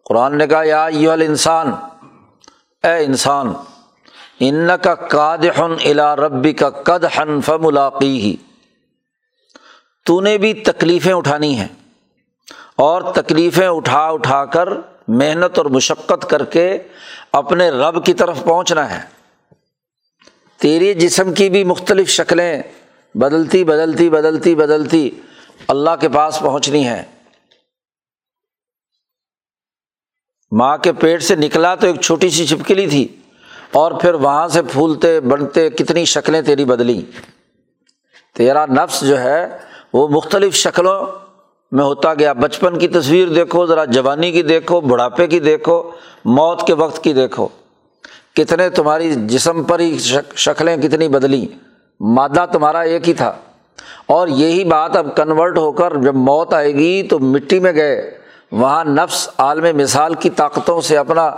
قرآن 0.10 0.38
نے 0.38 0.48
کہا، 0.48 0.62
یا 0.64 0.88
یہ 0.92 1.10
انسان 1.10 1.72
اے 2.84 2.98
انسان 3.06 3.54
ان 4.40 4.70
کا 4.82 4.96
کاد 4.96 5.38
الا 5.60 6.16
ربی 6.16 6.54
کا 6.54 6.70
قد 6.70 7.06
ہن 7.18 7.42
فملاقی 7.42 8.22
ہی 8.22 8.36
تو 10.06 10.22
نے 10.22 10.38
بھی 10.38 10.54
تکلیفیں 10.54 11.14
اٹھانی 11.14 11.56
ہیں 11.56 11.68
اور 12.76 13.02
تکلیفیں 13.02 13.68
اٹھا 13.68 14.06
اٹھا 14.08 14.46
کر 14.46 14.70
محنت 15.08 15.58
اور 15.58 15.66
مشقت 15.66 16.30
کر 16.30 16.44
کے 16.46 16.78
اپنے 17.32 17.70
رب 17.70 18.06
کی 18.06 18.14
طرف 18.14 18.44
پہنچنا 18.44 18.90
ہے۔ 18.92 19.02
تیرے 20.62 20.94
جسم 20.94 21.34
کی 21.34 21.50
بھی 21.50 21.64
مختلف 21.64 22.10
شکلیں 22.10 22.62
بدلتی 23.16 23.64
بدلتی 23.64 24.10
بدلتی 24.10 24.56
بدلتی 24.56 25.10
اللہ 25.68 25.96
کے 26.00 26.10
پاس 26.10 26.40
پہنچنی 26.40 26.88
ہے 26.88 27.04
ماں 30.52 30.78
کے 30.78 30.94
پیٹ 30.94 31.24
سے 31.24 31.36
نکلا 31.36 31.76
تو 31.76 31.88
ایک 31.88 32.02
چھوٹی 32.02 32.30
سی 32.30 32.46
چھپکلی 32.46 32.88
تھی 32.88 33.08
اور 33.72 33.92
پھر 33.92 34.14
وہاں 34.14 34.48
سے 34.48 34.62
پھولتے 34.62 35.20
بنتے 35.20 35.70
کتنی 35.70 36.06
شکلیں 36.06 36.42
تیری 36.42 36.66
بدلی 36.66 37.02
تیرا 38.36 38.66
نفس 38.66 39.02
جو 39.02 39.20
ہے 39.20 39.58
وہ 39.94 40.08
مختلف 40.08 40.54
شکلوں 40.54 41.06
میں 41.72 41.84
ہوتا 41.84 42.14
گیا۔ 42.14 42.34
بچپن 42.34 42.80
کی 42.80 42.88
تصویر 42.88 43.28
دیکھو، 43.28 43.66
ذرا 43.66 43.86
جوانی 43.86 44.32
کی 44.32 44.42
دیکھو، 44.42 44.82
بڑھاپے 44.82 45.28
کی 45.28 45.40
دیکھو، 45.40 45.92
موت 46.26 46.68
کے 46.68 46.74
وقت 46.74 47.04
کی 47.04 47.14
دیکھو۔ 47.14 47.48
کتنے 48.36 48.70
تمہاری 48.70 49.14
جسم 49.16 49.64
پر 49.64 49.80
ہی 49.80 49.98
شکلیں 50.36 50.78
کتنی 50.78 51.08
بدلی 51.08 51.48
مادہ 52.00 52.46
تمہارا 52.52 52.80
ایک 52.80 53.10
ہی 53.10 53.14
تھا۔ 53.14 53.34
اور 54.06 54.28
یہی 54.28 54.64
بات 54.64 54.98
اب 54.98 55.16
کنورٹ 55.16 55.58
ہو 55.58 55.72
کر 55.72 55.94
جب 55.96 56.16
موت 56.16 56.54
آئے 56.54 56.74
گی 56.74 57.04
تو 57.04 57.20
مٹی 57.20 57.60
میں 57.60 57.72
گئے۔ 57.72 58.18
وہاں 58.52 58.86
نفس 58.86 59.30
عالم 59.38 59.78
مثال 59.78 60.14
کی 60.14 60.30
طاقتوں 60.30 60.82
سے 60.82 60.98
اپنا 60.98 61.32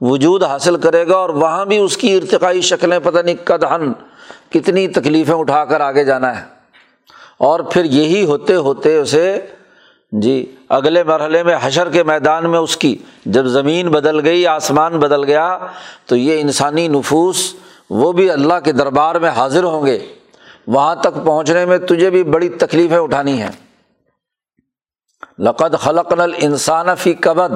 وجود 0.00 0.42
حاصل 0.42 0.76
کرے 0.76 1.08
گا 1.08 1.16
اور 1.16 1.28
وہاں 1.28 1.64
بھی 1.64 1.78
اس 1.78 1.96
کی 1.96 2.16
ارتقائی 2.16 2.60
شکلیں 2.60 2.98
پتہ 3.02 3.18
نہیں 3.18 3.46
کدہن 3.46 3.92
کتنی 4.50 4.88
تکلیفیں 4.88 5.34
اٹھا 5.34 5.64
کر 5.64 5.80
آگے 5.80 6.04
جانا 6.04 6.40
ہے۔ 6.40 6.44
اور 7.38 7.60
پھر 7.60 7.84
یہی 7.84 8.24
ہوتے 8.24 8.54
ہوتے 8.54 8.96
اسے 8.96 9.40
جی 10.12 10.56
اگلے 10.68 11.04
مرحلے 11.04 11.42
میں 11.42 11.56
حشر 11.62 11.88
کے 11.88 12.02
میدان 12.02 12.50
میں 12.50 12.58
اس 12.58 12.76
کی 12.76 12.96
جب 13.26 13.44
زمین 13.44 13.88
بدل 13.88 14.24
گئی، 14.24 14.46
آسمان 14.46 14.98
بدل 14.98 15.24
گیا، 15.24 15.58
تو 16.06 16.16
یہ 16.16 16.40
انسانی 16.40 16.88
نفوس، 16.88 17.54
وہ 17.90 18.12
بھی 18.12 18.30
اللہ 18.30 18.54
کے 18.64 18.72
دربار 18.72 19.14
میں 19.14 19.30
حاضر 19.30 19.64
ہوں 19.64 19.86
گے۔ 19.86 19.98
وہاں 20.66 20.94
تک 20.94 21.24
پہنچنے 21.24 21.66
میں 21.66 21.78
تجھے 21.78 22.10
بھی 22.10 22.24
بڑی 22.24 22.48
تکلیفیں 22.48 22.98
اٹھانی 22.98 23.42
ہیں۔ 23.42 23.71
لقد 25.42 25.74
خلق 25.80 26.12
نل 26.12 26.34
انسان 26.40 26.86
فی 26.94 27.14
کبد۔ 27.14 27.52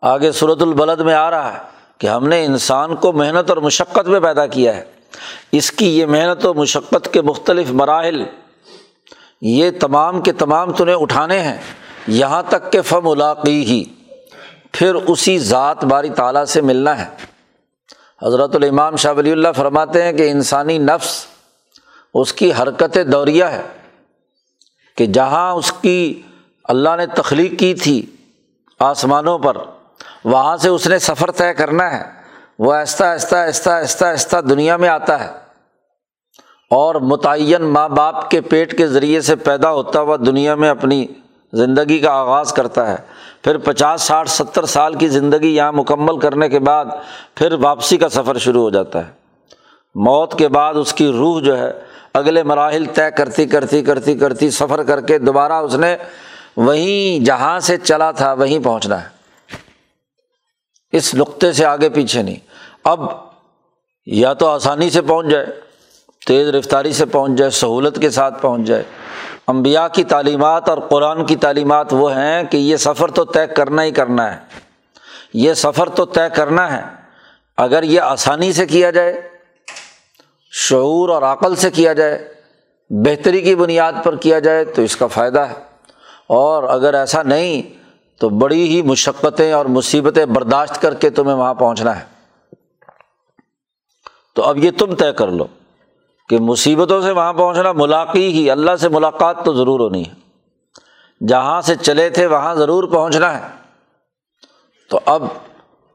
آگے 0.00 0.32
صورت 0.32 0.62
البلد 0.62 1.00
میں 1.00 1.14
آ 1.14 1.30
رہا 1.30 1.52
ہے 1.52 1.58
کہ 1.98 2.06
ہم 2.06 2.28
نے 2.28 2.44
انسان 2.44 2.96
کو 2.96 3.12
محنت 3.12 3.50
اور 3.50 3.56
مشقت 3.56 4.08
میں 4.08 4.20
پیدا 4.20 4.46
کیا 4.46 4.76
ہے۔ 4.76 4.84
اس 5.52 5.72
کی 5.72 5.98
یہ 5.98 6.06
محنت 6.06 6.46
و 6.46 6.54
مشقت 6.54 7.12
کے 7.12 7.22
مختلف 7.22 7.70
مراحل، 7.70 8.22
یہ 9.40 9.70
تمام 9.80 10.20
کے 10.20 10.32
تمام 10.32 10.72
تنہیں 10.72 10.94
اٹھانے 10.94 11.38
ہیں۔ 11.38 11.58
یہاں 12.06 12.42
تک 12.48 12.72
کہ 12.72 12.82
فم 12.82 13.08
الاقی 13.08 13.64
ہی 13.64 13.84
پھر 14.72 14.94
اسی 14.94 15.38
ذات 15.38 15.84
باری 15.84 16.10
تعالیٰ 16.10 16.44
سے 16.44 16.60
ملنا 16.60 16.98
ہے۔ 16.98 17.14
حضرت 18.22 18.56
الامام 18.56 18.96
شاہ 18.96 19.12
ولی 19.12 19.32
اللہ 19.32 19.48
فرماتے 19.56 20.02
ہیں 20.02 20.12
کہ 20.12 20.30
انسانی 20.30 20.78
نفس 20.78 21.26
اس 22.14 22.32
کی 22.32 22.52
حرکت 22.52 22.98
دوریہ 23.12 23.44
ہے 23.44 23.62
کہ 24.96 25.06
جہاں 25.06 25.52
اس 25.52 25.72
کی 25.72 26.22
اللہ 26.64 26.96
نے 26.96 27.06
تخلیق 27.06 27.58
کی 27.58 27.74
تھی 27.74 28.06
آسمانوں 28.80 29.38
پر، 29.38 29.56
وہاں 30.24 30.56
سے 30.56 30.68
اس 30.68 30.86
نے 30.86 30.98
سفر 30.98 31.30
طے 31.30 31.54
کرنا 31.54 31.98
ہے۔ 31.98 32.22
وہ 32.58 32.72
آہستہ 32.72 33.04
آہستہ 33.04 33.36
آہستہ 33.36 33.70
آہستہ 33.70 34.04
آہستہ 34.04 34.36
دنیا 34.40 34.76
میں 34.76 34.88
آتا 34.88 35.24
ہے۔ 35.24 35.30
اور 36.70 36.94
متعین 36.94 37.62
ماں 37.62 37.88
باپ 37.88 38.30
کے 38.30 38.40
پیٹ 38.40 38.78
کے 38.78 38.86
ذریعے 38.86 39.20
سے 39.20 39.36
پیدا 39.36 39.72
ہوتا 39.72 40.00
ہوا 40.00 40.16
دنیا 40.16 40.54
میں 40.54 40.70
اپنی 40.70 41.06
زندگی 41.52 41.98
کا 41.98 42.10
آغاز 42.10 42.52
کرتا 42.52 42.90
ہے۔ 42.90 42.96
پھر 43.44 43.58
پچاس، 43.58 44.02
ساٹھ، 44.02 44.30
ستر 44.30 44.66
سال 44.66 44.94
کی 44.94 45.08
زندگی 45.08 45.56
یہاں 45.56 45.72
مکمل 45.72 46.18
کرنے 46.18 46.48
کے 46.48 46.58
بعد 46.58 46.84
پھر 47.34 47.52
واپسی 47.52 47.96
کا 47.96 48.08
سفر 48.08 48.38
شروع 48.38 48.62
ہو 48.62 48.70
جاتا 48.70 49.06
ہے۔ 49.06 49.12
موت 49.94 50.38
کے 50.38 50.48
بعد 50.48 50.74
اس 50.74 50.94
کی 50.94 51.06
روح 51.06 51.40
جو 51.40 51.58
ہے 51.58 51.72
اگلے 52.14 52.42
مراحل 52.42 52.84
طے 52.84 53.10
کرتی 53.10 53.46
کرتی 53.46 53.82
کرتی 53.82 54.18
کرتی 54.18 54.50
سفر 54.50 54.82
کر 54.82 55.00
کے 55.00 55.18
دوبارہ 55.18 55.52
اس 55.52 55.74
نے 55.74 55.96
وہیں 56.56 57.24
جہاں 57.24 57.60
سے 57.60 57.76
چلا 57.76 58.10
تھا، 58.10 58.32
وہیں 58.32 58.64
پہنچنا 58.64 59.02
ہے۔ 59.02 59.08
اس 60.92 61.14
نقطے 61.14 61.52
سے 61.52 61.64
آگے 61.64 61.88
پیچھے 61.88 62.22
نہیں۔ 62.22 62.36
اب 62.84 63.00
یا 64.06 64.32
تو 64.32 64.48
آسانی 64.48 64.90
سے 64.90 65.02
پہنچ 65.02 65.26
جائے، 65.26 65.46
تیز 66.26 66.48
رفتاری 66.48 66.92
سے 66.92 67.06
پہنچ 67.06 67.38
جائے، 67.38 67.50
سہولت 67.50 68.00
کے 68.00 68.10
ساتھ 68.10 68.42
پہنچ 68.42 68.62
جائے۔ 68.66 68.82
امبیا 69.46 69.88
کی 69.88 70.04
تعلیمات 70.04 70.68
اور 70.68 70.78
قرآن 70.78 71.26
کی 71.26 71.36
تعلیمات 71.36 71.86
وہ 71.90 72.16
ہیں 72.16 72.42
کہ 72.42 72.56
یہ 72.56 72.76
سفر 72.76 73.10
تو 73.10 73.24
طے 73.24 73.46
کرنا 73.46 73.84
ہی 73.84 73.90
کرنا 73.90 74.34
ہے۔ 74.34 74.40
یہ 75.34 75.54
سفر 75.54 75.88
تو 75.88 76.04
طے 76.04 76.28
کرنا 76.36 76.76
ہے۔ 76.76 76.82
اگر 77.56 77.82
یہ 77.82 78.00
آسانی 78.00 78.52
سے 78.52 78.66
کیا 78.66 78.90
جائے، 78.90 79.28
شعور 80.52 81.08
اور 81.08 81.22
عقل 81.22 81.56
سے 81.56 81.70
کیا 81.70 81.92
جائے، 81.92 82.34
بہتری 82.90 83.40
کی 83.40 83.54
بنیاد 83.54 83.92
پر 84.04 84.16
کیا 84.16 84.38
جائے، 84.38 84.64
تو 84.64 84.82
اس 84.82 84.96
کا 84.96 85.06
فائدہ 85.06 85.40
ہے۔ 85.40 85.71
اور 86.34 86.62
اگر 86.62 86.94
ایسا 86.94 87.22
نہیں، 87.22 87.62
تو 88.20 88.28
بڑی 88.28 88.68
ہی 88.68 88.82
مشقتیں 88.82 89.52
اور 89.52 89.66
مصیبتیں 89.66 90.26
برداشت 90.26 90.82
کر 90.82 90.94
کے 90.94 91.10
تمہیں 91.10 91.36
وہاں 91.36 91.54
پہنچنا 91.54 92.00
ہے۔ 92.00 92.04
تو 94.34 94.42
اب 94.42 94.58
یہ 94.58 94.70
تم 94.78 94.94
طے 94.94 95.12
کر 95.12 95.28
لو 95.28 95.46
کہ 96.28 96.38
مصیبتوں 96.40 97.02
سے 97.02 97.10
وہاں 97.10 97.32
پہنچنا، 97.32 97.72
ملاقی 97.72 98.28
ہی، 98.28 98.50
اللہ 98.50 98.76
سے 98.76 98.88
ملاقات 98.88 99.44
تو 99.44 99.54
ضرور 99.54 99.80
ہونی 99.80 100.04
ہے۔ 100.04 100.14
جہاں 101.26 101.60
سے 101.60 101.74
چلے 101.74 102.10
تھے، 102.10 102.26
وہاں 102.26 102.54
ضرور 102.54 102.84
پہنچنا 102.84 103.40
ہے۔ 103.40 103.48
تو 104.90 105.00
اب 105.06 105.22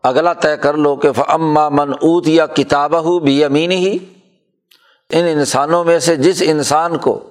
اگلا 0.03 0.33
طے 0.33 0.57
کر 0.57 0.73
لو 0.73 0.95
کہ 0.95 1.09
اما 1.27 1.69
من 1.69 1.91
اوت 1.93 2.27
یا 2.27 2.45
کتاب 2.45 3.03
ہو 3.03 3.19
بھی 3.19 3.43
امین 3.43 3.71
ہی 3.71 3.97
ان 5.09 5.25
انسانوں 5.25 5.83
میں 5.83 5.99
سے 5.99 6.15
جس 6.15 6.43
انسان 6.45 6.97
کو 6.97 7.29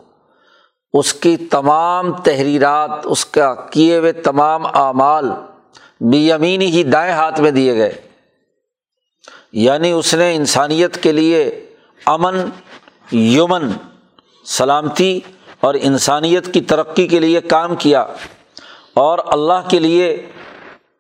اس 0.97 1.15
کی 1.15 1.37
تمام 1.37 2.13
تحریرات، 2.13 2.91
اس 3.05 3.27
کا 3.27 3.55
کیے 3.55 3.99
ہوئے 3.99 4.13
تمام 4.13 4.67
اعمال 4.67 5.31
بھی 6.01 6.33
امینی 6.33 6.67
ہی 6.67 6.83
دائیں 6.83 7.13
ہاتھ 7.13 7.41
میں 7.41 7.51
دیے 7.51 7.77
گئے۔ 7.77 7.93
یعنی 9.53 9.93
اس 9.93 10.15
نے 10.15 10.37
انسانیت 10.37 11.03
کے 11.03 11.13
لیے 11.13 11.67
امن، 12.07 12.37
یمن، 13.17 13.71
سلامتی 14.45 15.21
اور 15.61 15.75
انسانیت 15.81 16.55
کی 16.55 16.61
ترقی 16.61 17.09
کے 17.09 17.21
لیے 17.21 17.41
کام 17.41 17.77
کیا 17.77 18.07
اور 18.95 19.19
اللہ 19.27 19.69
کے 19.69 19.79
لیے 19.79 20.27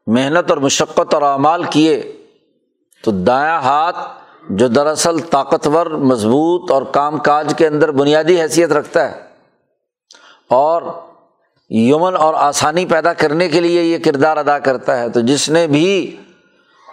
محنت 0.06 0.50
اور 0.50 0.58
مشقت 0.58 1.14
اور 1.14 1.22
اعمال 1.22 1.64
کیے۔ 1.64 2.12
تو 3.04 3.10
دایاں 3.10 3.60
ہاتھ 3.60 3.96
جو 4.50 4.68
دراصل 4.68 5.18
طاقتور، 5.18 5.86
مضبوط 5.86 6.70
اور 6.70 6.82
کام 6.82 7.18
کاج 7.18 7.54
کے 7.58 7.66
اندر 7.66 7.90
بنیادی 7.90 8.40
حیثیت 8.40 8.72
رکھتا 8.72 9.10
ہے۔ 9.10 9.25
اور 10.50 10.82
یمن 11.70 12.16
اور 12.16 12.34
آسانی 12.34 12.86
پیدا 12.86 13.12
کرنے 13.12 13.48
کے 13.48 13.60
لیے 13.60 13.82
یہ 13.82 13.98
کردار 13.98 14.36
ادا 14.36 14.58
کرتا 14.58 15.00
ہے۔ 15.00 15.08
تو 15.08 15.20
جس 15.20 15.48
نے 15.48 15.66
بھی 15.66 16.16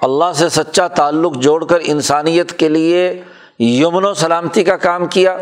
اللہ 0.01 0.33
سے 0.35 0.49
سچا 0.49 0.87
تعلق 0.87 1.35
جوڑ 1.35 1.65
کر 1.65 1.77
انسانیت 1.83 2.59
کے 2.59 2.69
لیے 2.69 3.21
یمن 3.59 4.05
و 4.05 4.13
سلامتی 4.13 4.63
کا 4.63 4.77
کام 4.77 5.05
کیا، 5.05 5.37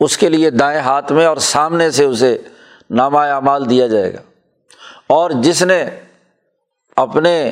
اس 0.00 0.16
کے 0.16 0.28
لیے 0.28 0.50
دائیں 0.50 0.80
ہاتھ 0.80 1.12
میں 1.12 1.26
اور 1.26 1.36
سامنے 1.36 1.90
سے 1.90 2.04
اسے 2.04 2.38
نامہ 2.90 3.18
اعمال 3.18 3.70
دیا 3.70 3.86
جائے 3.86 4.14
گا۔ 4.14 4.18
اور 5.06 5.30
جس 5.30 5.62
نے 5.62 5.84
اپنے 6.96 7.50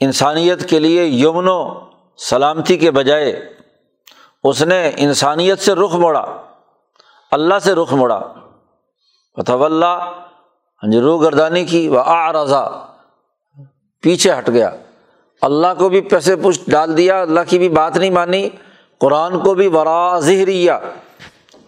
انسانیت 0.00 0.70
کے 0.70 0.78
لیے 0.78 1.04
یمن 1.04 1.48
و 1.48 1.80
سلامتی 2.16 2.76
کے 2.76 2.90
بجائے 2.90 3.52
اس 4.44 4.62
نے 4.62 4.90
انسانیت 4.96 5.58
سے 5.58 5.74
رخ 5.74 5.94
موڑا 5.94 6.26
اللہ 7.32 7.54
سے 7.62 7.74
رخ 7.74 7.92
موڑا 7.92 8.20
ہاں 10.82 10.90
جی 10.90 11.00
روح 11.00 11.22
گردانی 11.22 11.64
کی 11.64 11.88
وہ 11.88 11.98
آ 11.98 12.32
رضا 12.32 12.86
پیچھے 14.02 14.32
ہٹ 14.38 14.48
گیا۔ 14.48 14.70
اللہ 15.42 15.66
کو 15.78 15.88
بھی 15.88 16.00
پیسے 16.00 16.36
پشت 16.36 16.62
ڈال 16.66 16.96
دیا، 16.96 17.22
اللہ 17.22 17.40
کی 17.48 17.58
بھی 17.58 17.68
بات 17.68 17.96
نہیں 17.96 18.10
مانی۔ 18.10 18.48
قرآن 18.98 19.40
کو 19.40 19.54
بھی 19.54 19.68
برا 19.68 20.18
ظہریا 20.18 20.78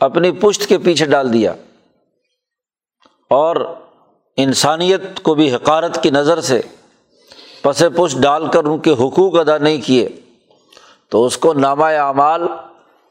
اپنی 0.01 0.33
پشت 0.33 0.69
کے 0.69 0.79
پیچھے 0.79 1.07
ڈال 1.07 1.33
دیا۔ 1.33 1.55
اور 3.31 3.57
انسانیت 4.37 5.23
کو 5.23 5.35
بھی 5.35 5.55
حکارت 5.55 6.03
کی 6.03 6.11
نظر 6.11 6.41
سے 6.41 6.61
پس 7.63 7.83
پشت 7.97 8.19
ڈال 8.19 8.47
کر 8.47 8.65
ان 8.65 8.79
کے 8.79 8.93
حقوق 8.93 9.39
ادا 9.39 9.59
نہیں 9.59 9.79
کیے۔ 9.87 10.09
تو 11.09 11.25
اس 11.25 11.39
کو 11.39 11.53
نامہ 11.53 11.85
اعمال 11.85 12.43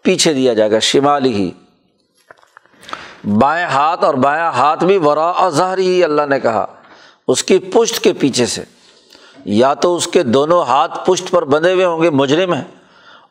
پیچھے 0.01 0.33
دیا 0.33 0.53
جائے 0.53 0.71
گا، 0.71 0.79
شمالی 0.79 1.33
ہی۔ 1.33 1.51
بائیں 3.23 3.65
ہاتھ 3.65 4.03
اور 4.03 4.13
بایاں 4.13 4.51
ہاتھ 4.51 4.83
بھی 4.83 4.97
ورا 4.97 5.49
ظاہری 5.49 5.87
ہی 5.87 6.03
اللہ 6.03 6.21
نے 6.29 6.39
کہا، 6.39 6.65
اس 7.27 7.43
کی 7.43 7.59
پشت 7.59 7.99
کے 7.99 8.13
پیچھے 8.13 8.45
سے۔ 8.45 8.61
یا 9.45 9.73
تو 9.73 9.95
اس 9.95 10.07
کے 10.07 10.23
دونوں 10.23 10.63
ہاتھ 10.63 10.99
پشت 11.05 11.31
پر 11.31 11.45
بندھے 11.45 11.73
ہوئے 11.73 11.85
ہوں 11.85 12.01
گے، 12.01 12.09
مجرم 12.09 12.53
ہیں۔ 12.53 12.63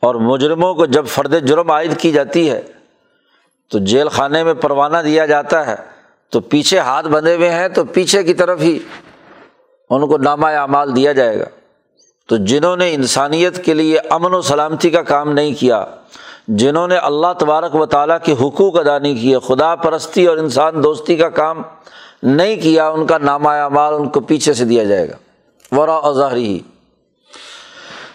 اور 0.00 0.14
مجرموں 0.14 0.74
کو 0.74 0.86
جب 0.86 1.06
فرد 1.06 1.46
جرم 1.46 1.70
عائد 1.70 1.98
کی 1.98 2.12
جاتی 2.12 2.50
ہے، 2.50 2.62
تو 3.70 3.78
جیل 3.78 4.08
خانے 4.08 4.44
میں 4.44 4.54
پروانہ 4.54 4.96
دیا 4.98 5.26
جاتا 5.26 5.66
ہے۔ 5.66 5.74
تو 6.30 6.40
پیچھے 6.40 6.78
ہاتھ 6.78 7.08
بندھے 7.08 7.34
ہوئے 7.34 7.50
ہیں، 7.50 7.68
تو 7.68 7.84
پیچھے 7.84 8.22
کی 8.22 8.34
طرف 8.34 8.60
ہی 8.60 8.78
ان 9.90 10.06
کو 10.06 10.18
نامہ 10.18 10.46
اعمال 10.46 10.96
دیا 10.96 11.12
جائے 11.12 11.38
گا۔ 11.38 11.44
تو 12.28 12.36
جنہوں 12.36 12.76
نے 12.76 12.94
انسانیت 12.94 13.64
کے 13.64 13.74
لیے 13.74 13.98
امن 13.98 14.34
و 14.34 14.40
سلامتی 14.40 14.90
کا 14.90 15.02
کام 15.02 15.32
نہیں 15.32 15.54
کیا 15.60 15.86
جنہوں 16.56 16.88
نے 16.88 16.96
اللہ 16.96 17.32
تبارک 17.38 17.74
و 17.74 17.86
تعالیٰ 17.86 18.16
کے 18.24 18.32
حقوق 18.32 18.78
ادا 18.78 18.98
نہیں 18.98 19.14
کیے، 19.14 19.38
خدا 19.46 19.74
پرستی 19.76 20.26
اور 20.26 20.36
انسان 20.36 20.82
دوستی 20.82 21.16
کا 21.16 21.28
کام 21.28 21.62
نہیں 22.22 22.56
کیا، 22.56 22.88
ان 22.88 23.06
کا 23.06 23.18
نامہ 23.18 23.48
اعمال 23.48 23.94
ان 23.94 24.08
کو 24.08 24.20
پیچھے 24.20 24.54
سے 24.54 24.64
دیا 24.64 24.84
جائے 24.84 25.08
گا۔ 25.08 25.16
ورا 25.76 26.12
ظاہری 26.12 26.60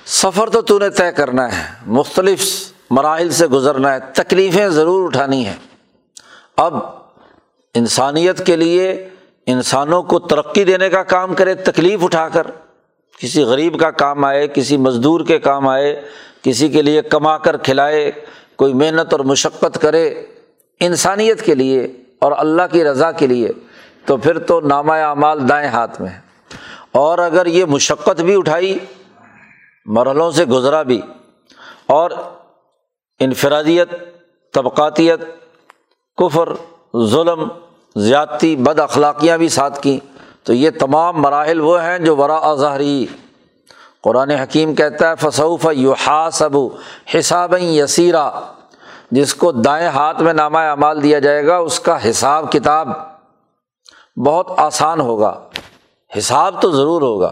سفر 0.06 0.50
تو 0.50 0.62
تو 0.62 0.80
نے 0.80 0.90
طے 0.90 1.12
کرنا 1.12 1.58
ہے، 1.58 1.64
مختلف 1.88 2.44
مراحل 2.90 3.30
سے 3.30 3.48
گزرنا 3.48 3.94
ہے، 3.94 4.00
تکلیفیں 4.14 4.70
ضرور 4.70 5.08
اٹھانی 5.08 5.46
ہیں۔ 5.46 5.58
اب 6.58 6.78
انسانیت 7.74 8.46
کے 8.46 8.56
لیے 8.56 9.10
انسانوں 9.46 10.04
کو 10.04 10.20
ترقی 10.20 10.64
دینے 10.64 10.90
کا 10.90 11.04
کام 11.04 11.34
کرے، 11.34 11.54
تکلیف 11.56 12.04
اٹھا 12.04 12.30
کر۔ 12.30 12.48
کسی 13.18 13.44
غریب 13.44 13.80
کا 13.80 13.92
کام 13.92 14.26
آئے، 14.26 14.48
کسی 14.48 14.78
مزدور 14.78 15.22
کے 15.26 15.40
کام 15.40 15.68
آئے، 15.68 16.02
کسی 16.42 16.70
کے 16.70 16.82
لیے 16.82 17.02
کما 17.02 17.38
کر 17.38 17.58
کھلائے، 17.58 18.12
کوئی 18.56 18.74
محنت 18.74 19.14
اور 19.14 19.20
مشقت 19.20 19.82
کرے 19.82 20.08
انسانیت 20.82 21.42
کے 21.42 21.56
لیے 21.56 21.88
اور 22.20 22.32
اللہ 22.38 22.72
کی 22.72 22.84
رضا 22.84 23.12
کے 23.12 23.28
لیے، 23.28 23.52
تو 24.06 24.18
پھر 24.18 24.40
تو 24.40 24.60
نامہ 24.62 24.94
اعمال 24.94 25.48
دائیں 25.50 25.68
ہاتھ 25.70 26.02
میں 26.02 26.10
ہے 26.10 26.20
اور 26.92 27.18
اگر 27.18 27.46
یہ 27.46 27.66
مشقت 27.66 28.22
بھی 28.22 28.36
اٹھائی، 28.36 28.78
مرحلوں 29.86 30.32
سے 30.32 30.46
گزرا 30.46 30.82
بھی، 30.84 31.02
اور 31.88 32.12
انفرادیت، 33.20 33.90
طبقاتیت، 34.54 35.22
کفر، 36.18 36.54
ظلم، 37.08 37.48
زیادتی، 37.96 38.56
بد 38.56 38.80
اخلاقیاں 38.80 39.38
بھی 39.38 39.50
ساتھ 39.50 39.82
کیں 39.82 40.00
تو 40.48 40.54
یہ 40.54 40.70
تمام 40.80 41.22
مراحل 41.22 41.62
وہ 41.62 41.82
ہیں 41.82 42.00
جو 42.00 42.16
ورا 42.16 42.56
ظاہری 42.56 43.06
قرآن 44.04 44.32
حکیم 44.32 44.76
کہتا 44.76 45.10
ہے 45.10 45.14
فصوف 45.20 45.66
یو 45.72 45.94
حاصب 45.94 46.58
حساب 47.16 47.54
یسیرا 47.62 48.32
جس 49.12 49.36
کو 49.36 49.52
دائیں 49.52 49.88
ہاتھ 49.88 50.22
میں 50.22 50.34
نامہ 50.34 50.58
اعمال 50.58 51.04
دیا 51.04 51.20
جائے 51.20 51.48
گا، 51.48 51.58
اس 51.58 51.80
کا 51.80 52.10
حساب 52.10 52.52
کتاب 52.52 52.90
بہت 54.26 54.52
آسان 54.58 55.02
ہوگا۔ 55.02 55.40
حساب 56.18 56.62
تو 56.62 56.72
ضرور 56.72 57.02
ہوگا۔ 57.02 57.32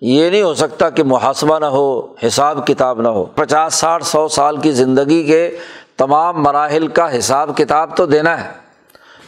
یہ 0.00 0.30
نہیں 0.30 0.42
ہو 0.42 0.54
سکتا 0.54 0.90
کہ 0.90 1.02
محاسبہ 1.02 1.58
نہ 1.58 1.66
ہو، 1.66 2.14
حساب 2.26 2.66
کتاب 2.66 3.00
نہ 3.00 3.08
ہو۔ 3.08 3.24
پچاس، 3.24 3.74
ساٹھ، 3.74 4.04
سو 4.04 4.28
سال 4.28 4.56
کی 4.56 4.72
زندگی 4.72 5.24
کے 5.24 5.56
تمام 5.96 6.42
مراحل 6.42 6.88
کا 6.88 7.18
حساب 7.18 7.50
کتاب 7.56 7.96
تو 7.96 8.06
دینا 8.06 8.44
ہے، 8.44 8.50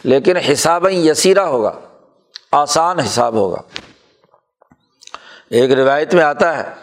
لیکن 0.03 0.37
حساب 0.37 0.87
یسیرا 0.89 1.47
ہوگا۔ 1.47 1.71
آسان 2.53 2.99
حساب 2.99 3.33
ہوگا۔ 3.33 3.61
ایک 5.49 5.71
روایت 5.71 6.13
میں 6.13 6.23
آتا 6.23 6.57
ہے 6.57 6.73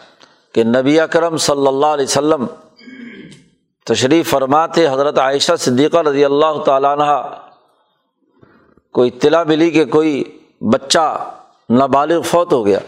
کہ 0.53 0.63
نبی 0.63 0.99
اکرم 0.99 1.37
صلی 1.37 1.67
اللہ 1.67 1.85
علیہ 1.85 2.05
وسلم 2.05 2.45
تشریف 3.85 4.29
فرماتے 4.29 4.87
حضرت 4.87 5.19
عائشہ 5.19 5.51
صدیقہ 5.59 5.97
رضی 5.97 6.25
اللہ 6.25 6.63
تعالیٰ 6.65 6.99
عنہ 6.99 7.35
کو 8.93 9.03
اطلاع 9.03 9.43
ملی 9.43 9.71
کہ 9.71 9.85
کوئی 9.85 10.23
بچہ 10.61 11.33
نابالغ 11.69 12.21
فوت 12.21 12.53
ہو 12.53 12.65
گیا۔ 12.65 12.79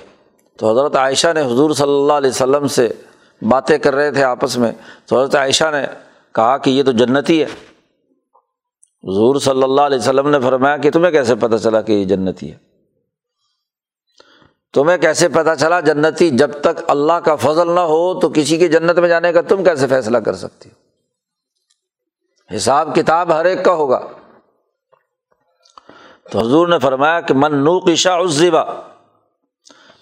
تو 0.58 0.72
حضرت 0.72 0.96
عائشہ 0.96 1.34
نے 1.34 1.41
حضور 1.41 1.72
صلی 1.72 1.93
اللہ 1.93 2.13
علیہ 2.13 2.30
وسلم 2.30 2.67
سے 2.67 2.89
باتیں 3.41 3.78
کر 3.78 3.96
رہے 3.96 4.12
تھے 4.12 4.24
آپس 4.24 4.58
میں۔ 4.58 4.72
تو 5.06 5.22
حضرت 5.22 5.36
عائشہ 5.36 5.72
نے 5.72 5.86
کہا 6.36 6.58
کہ 6.58 6.69
یہ 6.69 6.84
تو 6.84 6.91
جنتی 6.91 7.43
ہے۔ 7.43 7.48
حضور 9.04 9.39
صلی 9.39 9.63
اللہ 9.63 9.82
علیہ 9.82 9.98
وسلم 9.98 10.30
نے 10.30 10.39
فرمایا 10.39 10.78
کہ 10.78 10.91
تمہیں 10.91 11.12
کیسے 11.12 11.36
پتہ 11.36 11.56
چلا 11.56 11.82
کہ 11.82 11.91
یہ 11.91 12.06
جنتی 12.06 12.52
ہے؟ 12.52 12.73
تمہیں 14.74 14.98
کیسے 14.98 15.28
پتہ 15.28 15.50
چلا 15.60 15.80
جنتی 15.80 16.30
جب 16.30 16.52
تک 16.62 16.82
اللہ 16.88 17.14
کا 17.14 17.36
فضل 17.36 17.72
نہ 17.72 17.80
ہو 17.80 18.20
تو 18.20 18.30
کسی 18.30 18.58
کی 18.58 18.68
جنت 18.68 19.00
میں 19.00 19.10
جانے 19.10 19.34
کا 19.34 19.42
تم 19.42 19.64
کیسے 19.64 19.88
فیصلہ 19.88 20.18
کر 20.18 20.36
سکتی 20.36 20.70
ہو؟ 20.70 20.84
حساب 22.56 22.96
کتاب 22.96 23.34
ہر 23.34 23.46
ایک 23.46 23.66
کا 23.66 23.72
ہوگا۔ 23.72 24.08
تو 26.32 26.40
حضور 26.40 26.68
نے 26.68 26.80
فرمایا 26.80 27.22
کہ 27.22 27.34
من 27.34 27.64
نو 27.64 27.80
قشا 27.80 28.18
عزبا، 28.18 28.64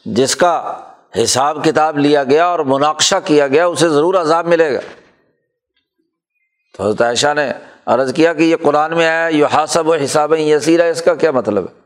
جس 0.06 0.36
کا 0.36 0.82
حساب 1.24 1.64
کتاب 1.64 1.98
لیا 1.98 2.24
گیا 2.24 2.46
اور 2.46 2.60
مناقشہ 2.60 3.16
کیا 3.26 3.48
گیا، 3.48 3.66
اسے 3.66 3.90
ضرور 3.90 4.14
عذاب 4.16 4.48
ملے 4.48 4.74
گا۔ 4.74 4.80
تو 6.78 6.88
حضرت 6.88 7.02
عائشہ 7.02 7.34
نے 7.34 7.54
عرض 7.86 8.14
کیا 8.14 8.34
کہ 8.34 8.44
یہ 8.44 8.56
قرآن 8.62 8.96
میں 8.96 9.08
آیا 9.08 9.28
یہ 9.28 9.46
حاصب 9.46 9.88
و 9.88 9.94
حساب 9.94 10.34
یسیر 10.34 10.80
ہے 10.80 10.90
اس 10.90 11.02
کا 11.02 11.16
کیا 11.16 11.32
مطلب 11.32 11.66
ہے؟ 11.66 11.81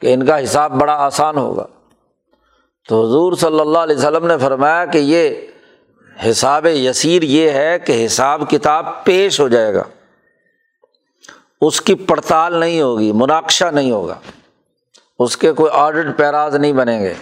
کہ 0.00 0.14
ان 0.14 0.26
کا 0.26 0.42
حساب 0.42 0.72
بڑا 0.72 0.92
آسان 0.92 1.36
ہوگا۔ 1.36 1.66
تو 2.88 3.06
حضور 3.06 3.32
صلی 3.32 3.60
اللہ 3.60 3.78
علیہ 3.78 3.96
وسلم 3.96 4.26
نے 4.26 4.38
فرمایا 4.38 4.84
کہ 4.84 4.98
یہ 4.98 5.30
حساب 6.30 6.66
یسیر 6.66 7.22
یہ 7.22 7.50
ہے 7.50 7.78
کہ 7.78 8.06
حساب 8.06 8.50
کتاب 8.50 9.04
پیش 9.04 9.40
ہو 9.40 9.48
جائے 9.48 9.74
گا۔ 9.74 9.82
اس 11.60 11.80
کی 11.80 11.94
پڑتال 11.94 12.56
نہیں 12.56 12.80
ہوگی، 12.80 13.12
مناقشہ 13.12 13.64
نہیں 13.64 13.90
ہوگا۔ 13.90 14.14
اس 15.18 15.36
کے 15.36 15.52
کوئی 15.52 15.70
آڈٹ 15.74 16.18
پیراز 16.18 16.54
نہیں 16.54 16.72
بنیں 16.72 17.00
گے۔ 17.00 17.14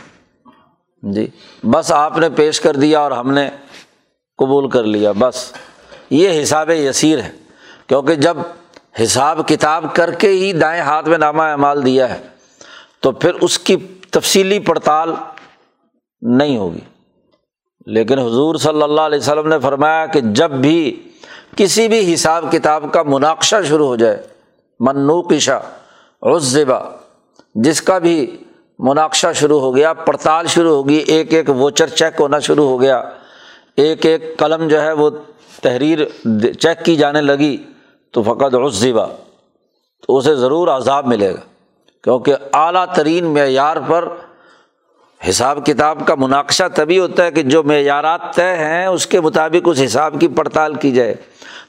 جی 1.03 1.27
بس 1.63 1.93
آپ 1.93 2.19
نے 2.19 2.29
پیش 2.31 2.61
کر 2.61 2.77
دیا 2.77 3.01
اور 3.01 3.11
ہم 3.11 3.31
نے 3.31 3.51
قبول 4.39 4.71
کر 4.71 4.85
لیا، 4.85 5.13
بس۔ 5.19 5.53
یہ 6.11 6.43
حساب 6.43 6.71
یسیر 6.71 7.19
ہے۔ 7.19 7.31
کیونکہ 7.87 8.15
جب 8.15 8.37
حساب 9.03 9.49
کتاب 9.49 9.85
کر 9.95 10.11
کے 10.11 10.29
ہی 10.29 10.53
دائیں 10.53 10.83
ہاتھ 10.83 11.09
میں 11.09 11.19
نامہ 11.19 11.43
اعمال 11.43 11.85
دیا 11.85 12.15
ہے 12.15 12.36
تو 13.01 13.13
پھر 13.13 13.35
اس 13.35 13.59
کی 13.59 13.77
تفصیلی 14.11 14.59
پڑتال 14.59 15.15
نہیں 16.23 16.57
ہوگی۔ 16.59 16.81
لیکن 17.87 18.19
حضور 18.19 18.55
صلی 18.55 18.83
اللہ 18.83 19.01
علیہ 19.01 19.19
وسلم 19.19 19.49
نے 19.49 19.59
فرمایا 19.59 20.07
کہ 20.07 20.21
جب 20.21 20.51
بھی 20.51 21.03
کسی 21.57 21.89
بھی 21.89 22.15
حساب 22.15 22.53
کتاب 22.53 22.85
کا 22.93 23.03
مناقشہ 23.03 23.57
شروع 23.69 23.87
ہو 23.87 23.97
جائے 23.97 24.23
منوقشہ 24.81 25.63
عزبا 26.23 26.79
جس 27.55 27.83
کا 27.83 27.99
بھی 27.99 28.37
مناقشہ 28.79 29.27
شروع 29.35 29.61
ہو 29.61 29.77
گیا، 29.77 29.93
پڑتال 29.93 30.47
شروع 30.47 30.77
ہوگی، 30.77 30.95
ایک 30.95 31.35
ایک 31.35 31.51
ووچر 31.51 31.89
چیک 31.89 32.21
ہونا 32.21 32.39
شروع 32.39 32.69
ہو 32.69 32.81
گیا، 32.81 33.03
ایک 33.77 34.07
ایک 34.07 34.39
قلم 34.39 34.69
جو 34.69 34.83
ہے 34.83 34.93
وہ 34.93 35.11
تحریر 35.63 35.99
چیک 36.53 36.85
کی 36.85 36.97
جانے 36.97 37.21
لگی، 37.21 37.57
تو 38.13 38.23
فقط 38.23 38.55
عزبا 38.55 39.07
تو 40.07 40.17
اسے 40.17 40.35
ضرور 40.35 40.69
عذاب 40.69 41.07
ملے 41.07 41.35
گا۔ 41.35 41.56
کیونکہ 42.07 42.35
اعلیٰ 42.53 42.85
ترین 42.95 43.25
معیار 43.25 43.77
پر 43.87 44.09
حساب 45.29 45.67
کتاب 45.67 45.99
کا 46.07 46.15
مناقشہ 46.15 46.65
تبھی 46.75 46.99
ہوتا 46.99 47.25
ہے 47.25 47.31
کہ 47.31 47.43
جو 47.43 47.63
معیارات 47.63 48.35
طے 48.35 48.43
ہیں، 48.43 48.87
اس 48.87 49.07
کے 49.07 49.21
مطابق 49.21 49.69
اس 49.69 49.81
حساب 49.85 50.15
کی 50.21 50.29
پڑتال 50.29 50.75
کی 50.75 50.91
جائے۔ 50.91 51.15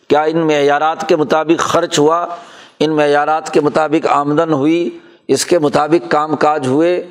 کیا 0.07 0.21
ان 0.21 0.37
معیارات 0.37 1.09
کے 1.09 1.15
مطابق 1.15 1.59
خرچ 1.59 1.99
ہوا؟ 1.99 2.27
ان 2.79 2.95
معیارات 2.95 3.53
کے 3.53 3.61
مطابق 3.61 4.07
آمدن 4.07 4.53
ہوئی، 4.53 4.99
اس 5.27 5.45
کے 5.45 5.59
مطابق 5.59 6.11
کام 6.11 6.35
کاج 6.35 6.67
ہوئے۔ 6.67 7.03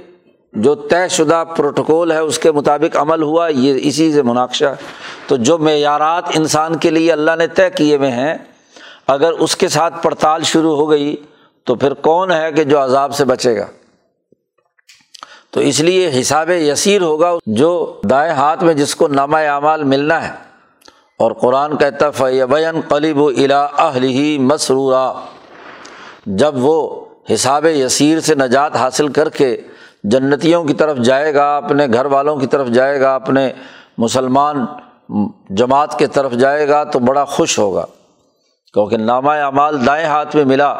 جو 0.53 0.75
طے 0.75 1.09
شدہ 1.09 1.45
پروٹوکول 1.57 2.13
ہے، 2.13 2.19
اس 2.19 2.39
کے 2.39 2.53
مطابق 2.53 2.97
عمل 2.97 3.23
ہوا، 3.23 3.49
یہ 3.49 3.79
اسی 3.83 4.13
سے 4.13 4.23
مناقشہ۔ 4.23 4.75
تو 5.27 5.37
جو 5.37 5.59
معیارات 5.59 6.25
انسان 6.35 6.77
کے 6.77 6.91
لیے 6.91 7.13
اللہ 7.13 7.37
نے 7.39 7.47
طے 7.47 7.71
کیے 7.71 7.97
ہوئے 7.97 8.11
ہیں، 8.11 8.35
اگر 9.07 9.33
اس 9.33 9.57
کے 9.57 9.69
ساتھ 9.69 10.03
پڑتال 10.03 10.43
شروع 10.43 10.77
ہو 10.77 10.91
گئی 10.91 11.17
تو 11.67 11.75
پھر 11.75 11.95
کون 12.03 12.31
ہے 12.33 12.51
کہ 12.53 12.65
جو 12.65 12.83
عذاب 12.85 13.15
سے 13.15 13.25
بچے 13.25 13.57
گا؟ 13.57 13.67
تو 15.51 15.61
اس 15.61 15.81
لیے 15.81 16.11
حساب 16.21 16.51
یسیر 16.51 17.03
ہوگا 17.03 17.33
جو 17.47 18.01
دائیں 18.11 18.33
ہاتھ 18.33 18.65
میں 18.65 18.75
جس 18.75 18.95
کو 18.95 19.09
نامہ 19.09 19.37
اعمال 19.49 19.85
ملنا 19.85 20.23
ہے، 20.29 20.33
اور 21.21 21.33
قرآن 21.33 21.77
کہتا 21.77 22.11
فیبین 22.11 22.81
قلیب 22.89 23.19
و 23.19 23.29
الا 23.29 23.67
ہی 23.95 24.37
مسرورا۔ 24.41 25.13
جب 26.27 26.55
وہ 26.57 27.05
حساب 27.33 27.67
یسیر 27.67 28.21
سے 28.21 28.35
نجات 28.35 28.77
حاصل 28.77 29.09
کر 29.09 29.29
کے 29.29 29.57
جنتیوں 30.05 30.63
کی 30.65 30.75
طرف 30.75 30.97
جائے 30.99 31.33
گا، 31.35 31.57
اپنے 31.57 31.87
گھر 31.87 32.07
والوں 32.07 32.37
کی 32.37 32.47
طرف 32.47 32.69
جائے 32.69 33.01
گا، 33.01 33.15
اپنے 33.15 33.51
مسلمان 33.99 34.65
جماعت 35.51 35.99
کے 35.99 36.07
طرف 36.07 36.33
جائے 36.33 36.69
گا، 36.69 36.83
تو 36.85 36.99
بڑا 36.99 37.25
خوش 37.25 37.59
ہوگا۔ 37.59 37.85
کیونکہ 38.75 38.97
نامہ 38.97 39.31
اعمال 39.31 39.87
دائیں 39.87 40.07
ہاتھ 40.07 40.37
میں 40.37 40.45
ملا 40.45 40.73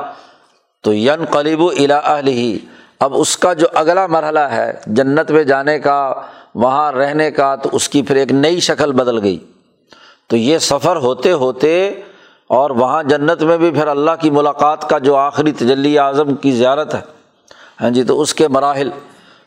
تو 0.87 0.95
ین 0.95 1.25
قلیب 1.25 1.61
و 1.61 1.69
الا 1.69 2.19
ہی 2.27 2.59
اب 3.01 3.15
اس 3.17 3.37
کا 3.37 3.53
جو 3.53 3.67
اگلا 3.75 4.07
مرحلہ 4.07 4.39
ہے 4.39 4.73
جنت 4.87 5.31
میں 5.31 5.45
جانے 5.45 5.79
کا، 5.79 6.15
وہاں 6.55 6.93
رہنے 6.93 7.31
کا، 7.31 7.57
تو 7.57 7.69
اس 7.73 7.89
کی 7.89 8.03
پھر 8.03 8.17
ایک 8.17 8.33
نئی 8.33 8.61
شکل 8.61 8.93
بدل 8.93 9.23
گئی۔ 9.23 9.39
تو 10.27 10.37
یہ 10.37 10.59
سفر 10.59 10.97
ہوتے 10.97 11.33
ہوتے 11.33 11.89
اور 12.47 12.71
وہاں 12.71 13.03
جنت 13.03 13.43
میں 13.43 13.59
بھی 13.59 13.71
پھر 13.71 13.87
اللہ 13.87 14.11
کی 14.21 14.31
ملاقات 14.31 14.89
کا 14.91 14.99
جو 14.99 15.17
آخری 15.17 15.53
تجلی 15.53 15.99
اعظم 15.99 16.35
کی 16.35 16.51
زیارت 16.51 16.95
ہے۔ 16.95 17.01
ہاں 17.81 17.91
جی 17.91 18.03
تو 18.03 18.21
اس 18.21 18.35
کے 18.35 18.49
مراحل۔ 18.49 18.91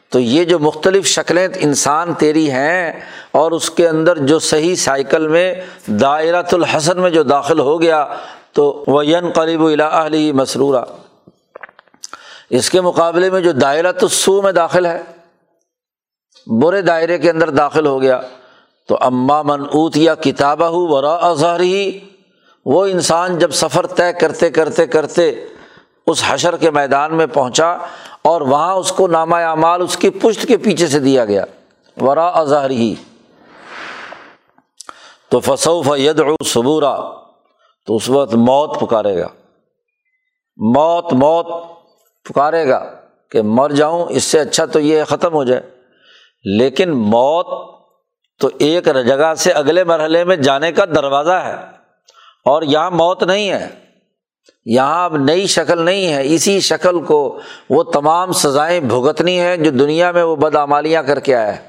تو 0.09 0.19
یہ 0.19 0.43
جو 0.43 0.59
مختلف 0.59 1.05
شکلیں 1.05 1.47
انسان 1.55 2.13
تیری 2.13 2.51
ہیں 2.51 2.99
اور 3.31 3.51
اس 3.51 3.71
کے 3.71 3.87
اندر 3.87 4.17
جو 4.17 4.39
صحیح 4.39 4.75
سائیکل 4.75 5.27
میں 5.27 5.55
دائرۃ 5.87 6.49
الحسن 6.51 7.01
میں 7.01 7.09
جو 7.09 7.23
داخل 7.23 7.59
ہو 7.59 7.81
گیا، 7.81 8.07
تو 8.53 8.83
وہ 8.87 9.05
ین 9.05 9.29
قریب 9.29 9.63
علی 9.91 10.31
مسرورہ 10.31 10.85
اس 12.49 12.69
کے 12.69 12.81
مقابلے 12.81 13.29
میں 13.29 13.41
جو 13.41 13.51
دائرۃ 13.51 14.01
السو 14.01 14.41
میں 14.41 14.51
داخل 14.51 14.85
ہے، 14.85 15.01
برے 16.47 16.81
دائرے 16.81 17.17
کے 17.17 17.29
اندر 17.29 17.49
داخل 17.49 17.85
ہو 17.85 18.01
گیا، 18.01 18.19
تو 18.87 18.97
اماں 19.01 19.43
من 19.43 19.61
اوت 19.61 19.97
یا 19.97 20.15
کتابہ 20.15 20.65
ہو 20.65 20.87
ورا 20.87 21.15
اظہر 21.15 21.59
ہی 21.59 21.99
وہ 22.65 22.85
انسان 22.85 23.37
جب 23.37 23.51
سفر 23.51 23.87
طے 23.87 24.13
کرتے 24.13 24.49
کرتے 24.49 24.87
کرتے 24.87 25.45
اس 26.07 26.23
حشر 26.27 26.57
کے 26.57 26.71
میدان 26.71 27.17
میں 27.17 27.25
پہنچا 27.25 27.71
اور 28.21 28.41
وہاں 28.41 28.75
اس 28.75 28.91
کو 28.91 29.07
نامہ 29.07 29.35
اعمال 29.35 29.81
اس 29.81 29.97
کی 29.97 30.09
پشت 30.09 30.47
کے 30.47 30.57
پیچھے 30.57 30.87
سے 30.87 30.99
دیا 30.99 31.25
گیا 31.25 31.45
ورا 32.01 32.27
اظہر 32.27 32.69
ہی 32.69 32.95
تو 35.29 35.39
فصوف 35.39 35.87
ید 35.97 36.21
صبورا 36.45 36.95
تو 37.85 37.95
اس 37.95 38.09
وقت 38.09 38.33
موت 38.33 38.79
پکارے 38.79 39.17
گا۔ 39.17 39.27
موت 40.57 41.13
موت۔ 41.13 41.78
پکارے 42.29 42.67
گا 42.67 42.95
کہ 43.31 43.41
مر 43.41 43.69
جاؤں، 43.69 44.05
اس 44.09 44.23
سے 44.23 44.39
اچھا 44.39 44.65
تو 44.65 44.79
یہ 44.79 45.03
ختم 45.03 45.33
ہو 45.33 45.43
جائے۔ 45.43 45.61
لیکن 46.43 46.89
موت 46.89 47.47
تو 48.39 48.49
ایک 48.59 48.85
جگہ 48.85 49.33
سے 49.33 49.51
اگلے 49.51 49.83
مرحلے 49.83 50.23
میں 50.23 50.35
جانے 50.35 50.71
کا 50.71 50.85
دروازہ 50.85 51.31
ہے 51.31 51.55
اور 52.45 52.61
یہاں 52.61 52.91
موت 52.91 53.23
نہیں 53.23 53.49
ہے۔ 53.49 53.69
یہاں 54.65 55.05
اب 55.05 55.17
نئی 55.17 55.47
شکل 55.47 55.81
نہیں 55.81 56.13
ہے۔ 56.13 56.35
اسی 56.35 56.59
شکل 56.59 57.03
کو 57.03 57.39
وہ 57.69 57.83
تمام 57.83 58.31
سزائیں 58.31 58.79
بھگتنی 58.79 59.39
ہیں 59.39 59.57
جو 59.57 59.71
دنیا 59.71 60.11
میں 60.11 60.23
وہ 60.23 60.35
بدعمالیاں 60.35 61.03
کر 61.03 61.19
کے 61.19 61.35
آیا 61.35 61.57
ہے 61.57 61.67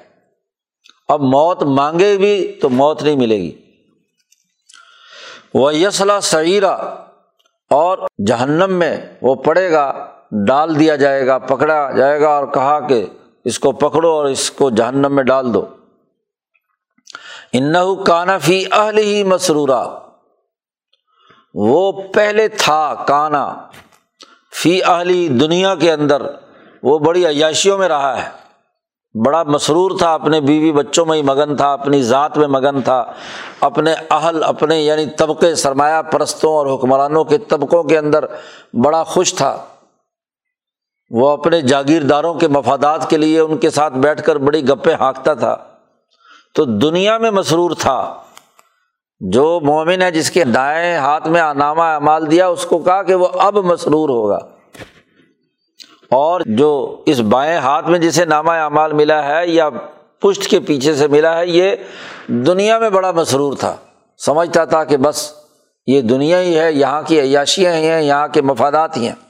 اب 1.08 1.20
موت 1.20 1.62
مانگے 1.62 2.16
بھی 2.16 2.58
تو 2.62 2.68
موت 2.68 3.02
نہیں 3.02 3.16
ملے 3.16 3.36
گی۔ 3.38 3.52
وہ 5.54 5.74
یسلا 5.74 6.20
سعیرہ 6.20 6.76
اور 7.70 7.98
جہنم 8.26 8.72
میں 8.72 8.96
وہ 9.22 9.34
پڑے 9.34 9.72
گا۔ 9.72 10.06
ڈال 10.46 10.80
دیا 10.80 10.96
جائے 10.96 11.26
گا، 11.26 11.38
پکڑا 11.38 11.90
جائے 11.90 12.20
گا 12.20 12.28
اور 12.28 12.46
کہا 12.46 12.80
کہ 12.80 13.06
اس 13.44 13.58
کو 13.58 13.72
پکڑو 13.72 14.10
اور 14.10 14.24
اس 14.24 14.50
کو 14.50 14.70
جہنم 14.70 15.14
میں 15.14 15.24
ڈال 15.24 15.54
دو۔ 15.54 15.66
ان 17.52 17.74
کانا 18.06 18.38
فی 18.38 18.64
اہل 18.72 18.98
ہی 18.98 19.24
مسرورا 19.24 19.84
وہ 41.10 41.30
اپنے 41.30 41.56
اپنے 41.56 41.68
جاگیرداروں 41.68 42.34
کے 42.34 42.48
مفادات 42.48 43.10
کے 43.10 43.16
لیے 43.16 43.40
ان 43.40 43.58
کے 43.58 43.70
ساتھ 43.70 43.94
بیٹھ 43.94 44.22
کر 44.22 44.36
بڑی 44.36 44.68
گپے 44.68 44.94
ہانکتا 44.94 45.34
تھا۔ 45.34 45.56
تو 46.54 46.64
دنیا 46.64 47.18
میں 47.18 47.30
مسرور 47.30 47.70
تھا۔ 47.78 48.14
جو 49.20 49.60
مومن 49.62 50.02
ہے 50.02 50.10
جس 50.10 50.30
کے 50.30 50.44
دائیں 50.44 50.94
ہاتھ 50.94 51.28
میں 51.28 51.54
نامہ 51.54 51.82
اعمال 51.82 52.30
دیا، 52.30 52.46
اس 52.46 52.66
کو 52.66 52.78
کہا 52.78 53.02
کہ 53.02 53.14
وہ 53.14 53.28
اب 53.34 53.58
مسرور 53.58 54.08
ہوگا۔ 54.08 54.38
اور 56.10 56.40
جو 56.46 57.02
اس 57.06 57.20
بائیں 57.20 57.56
ہاتھ 57.56 57.90
میں 57.90 57.98
جسے 57.98 58.24
نامہ 58.24 58.50
اعمال 58.50 58.92
ملا 58.92 59.28
ہے 59.28 59.48
یا 59.48 59.68
پشت 60.20 60.42
کے 60.42 60.60
پیچھے 60.60 60.94
سے 60.94 61.06
ملا 61.06 61.38
ہے، 61.38 61.46
یہ 61.46 61.76
دنیا 62.26 62.78
میں 62.78 62.90
بڑا 62.90 63.10
مسرور 63.10 63.52
تھا۔ 63.52 63.76
سمجھتا 64.18 64.64
تھا 64.64 64.84
کہ 64.84 64.96
بس 64.96 65.32
یہ 65.86 66.00
دنیا 66.00 66.40
ہی 66.40 66.58
ہے، 66.58 66.72
یہاں 66.72 67.02
کی 67.02 67.20
عیاشیاں 67.20 67.72
ہی 67.72 67.88
ہیں، 67.88 68.02
یہاں 68.02 68.28
کے 68.28 68.42
مفادات 68.42 68.96
ہی 68.96 69.08
ہیں۔ 69.08 69.29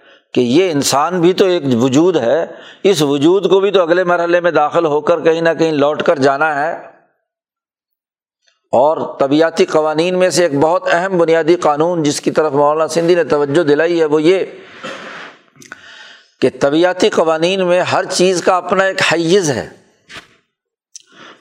کہ 0.33 0.41
یہ 0.41 0.59
کہ 0.59 0.65
یہ 0.65 0.71
انسان 0.71 1.21
بھی 1.21 1.33
تو 1.33 1.45
ایک 1.45 1.63
وجود 1.73 2.17
ہے، 2.17 2.45
اس 2.83 3.01
وجود 3.01 3.49
کو 3.49 3.59
بھی 3.59 3.71
تو 3.71 3.81
اگلے 3.81 4.03
مرحلے 4.03 4.39
میں 4.39 4.51
داخل 4.51 4.85
ہو 4.85 5.01
کر 5.01 5.19
کہیں 5.19 5.41
نہ 5.41 5.49
کہیں 5.59 5.71
لوٹ 5.71 6.03
کر 6.03 6.19
جانا 6.19 6.63
ہے۔ 6.63 6.91
اور 8.71 9.19
طبیعتی 9.19 9.65
قوانین 9.65 10.19
میں 10.19 10.29
سے 10.29 10.43
ایک 10.43 10.59
بہت 10.59 10.83
اہم 10.91 11.17
بنیادی 11.17 11.55
قانون 11.55 12.03
جس 12.03 12.21
کی 12.21 12.31
طرف 12.31 12.51
مولانا 12.51 12.87
سندھی 12.87 13.15
نے 13.15 13.23
توجہ 13.23 13.63
دلائی 13.63 13.99
ہے 13.99 14.05
وہ 14.05 14.21
یہ 14.21 14.45
کہ 16.41 16.49
طبیعتی 16.59 17.09
قوانین 17.09 17.67
میں 17.67 17.81
ہر 17.81 18.05
چیز 18.05 18.41
کا 18.41 18.57
اپنا 18.57 18.83
ایک 18.83 19.01
حیز 19.13 19.51
ہے۔ 19.51 19.69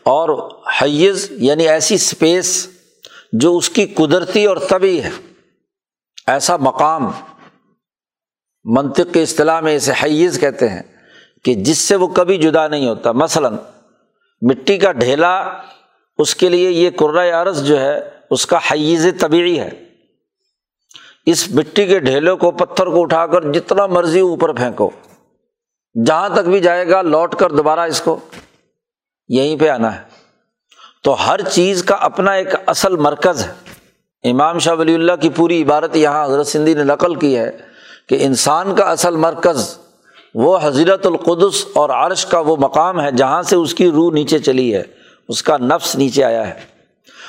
اور 0.02 0.50
حیز 0.82 1.26
یعنی 1.30 1.68
ایسی 1.68 1.94
اسپیس 1.94 2.68
جو 3.32 3.56
اس 3.56 3.70
کی 3.70 3.86
قدرتی 3.86 4.44
اور 4.44 4.56
طبی 4.56 5.02
ہے۔ 5.02 5.10
ایسا 6.26 6.56
مقام 6.56 7.10
منطق 8.64 9.14
کی 9.14 9.22
اصطلاح 9.22 9.60
میں 9.60 9.76
اسے 9.76 9.92
حیز 10.02 10.40
کہتے 10.40 10.68
ہیں 10.68 10.82
کہ 11.44 11.54
جس 11.54 11.78
سے 11.78 11.96
وہ 11.96 12.06
کبھی 12.06 12.36
جدا 12.36 12.68
نہیں 12.68 12.88
ہوتا۔ 12.88 13.12
مثلاً، 13.12 13.56
مٹی 14.42 14.78
کا 14.78 14.92
ڈھیلا 14.92 15.52
اس 16.18 16.34
کے 16.34 16.48
لیے 16.48 16.70
یہ 16.70 16.90
عرض 17.42 17.64
جو 17.64 17.80
ہے، 17.80 18.00
اس 18.30 18.46
کا 18.46 18.58
حیز 18.72 19.06
طبیعی 19.20 19.60
ہے۔ 19.60 19.70
اس 21.26 21.50
مٹی 21.50 21.86
کے 21.86 21.98
ڈھیلوں 21.98 22.36
کو 22.36 22.50
پتھر 22.50 22.86
کو 22.86 23.02
اٹھا 23.02 23.26
کر 23.26 23.52
جتنا 23.52 23.86
مرضی 23.86 24.20
اوپر 24.20 24.52
پھینکو، 24.52 24.90
جہاں 26.06 26.28
تک 26.28 26.48
بھی 26.48 26.60
جائے 26.60 26.88
گا، 26.88 27.02
لوٹ 27.02 27.34
کر 27.34 27.50
دوبارہ 27.50 27.80
اس 27.80 28.00
کو۔ 28.00 28.20
یہیں 29.28 29.56
پہ 29.56 29.68
آنا 29.68 29.96
ہے۔ 29.96 30.02
تو 31.02 31.12
ہر 31.12 31.40
چیز 31.40 31.84
کا 31.84 31.94
اپنا 31.94 32.32
ایک 32.32 32.48
اصل 32.66 32.96
مرکز 32.96 33.46
ہے۔ 33.46 33.52
امام 34.30 34.58
شاہ 34.58 34.74
ولی 34.74 34.94
اللہ 34.94 35.12
کی 35.20 35.28
پوری 35.28 35.62
عبارت 35.62 35.96
یہاں 35.96 36.26
حضرت 36.26 36.46
سندھی 36.46 36.74
نے 36.74 36.84
نقل 36.84 37.14
کی 37.14 37.38
ہے۔ 37.38 37.69
کہ 38.10 38.16
انسان 38.20 38.74
کا 38.74 38.84
اصل 38.84 39.16
مرکز 39.16 39.78
وہ 40.34 40.58
حضرت 40.62 41.06
القدس 41.06 41.64
اور 41.74 41.90
عرش 41.90 42.26
کا 42.26 42.38
وہ 42.38 42.56
مقام 42.56 43.00
ہے 43.00 43.12
جہاں 43.12 43.42
سے 43.42 43.56
اس 43.56 43.74
کی 43.74 43.90
روح 43.90 44.12
نیچے 44.12 44.38
چلی 44.38 44.74
ہے، 44.74 44.82
اس 45.28 45.42
کا 45.42 45.56
نفس 45.56 45.96
نیچے 45.96 46.24
آیا 46.24 46.46
ہے۔ 46.46 46.60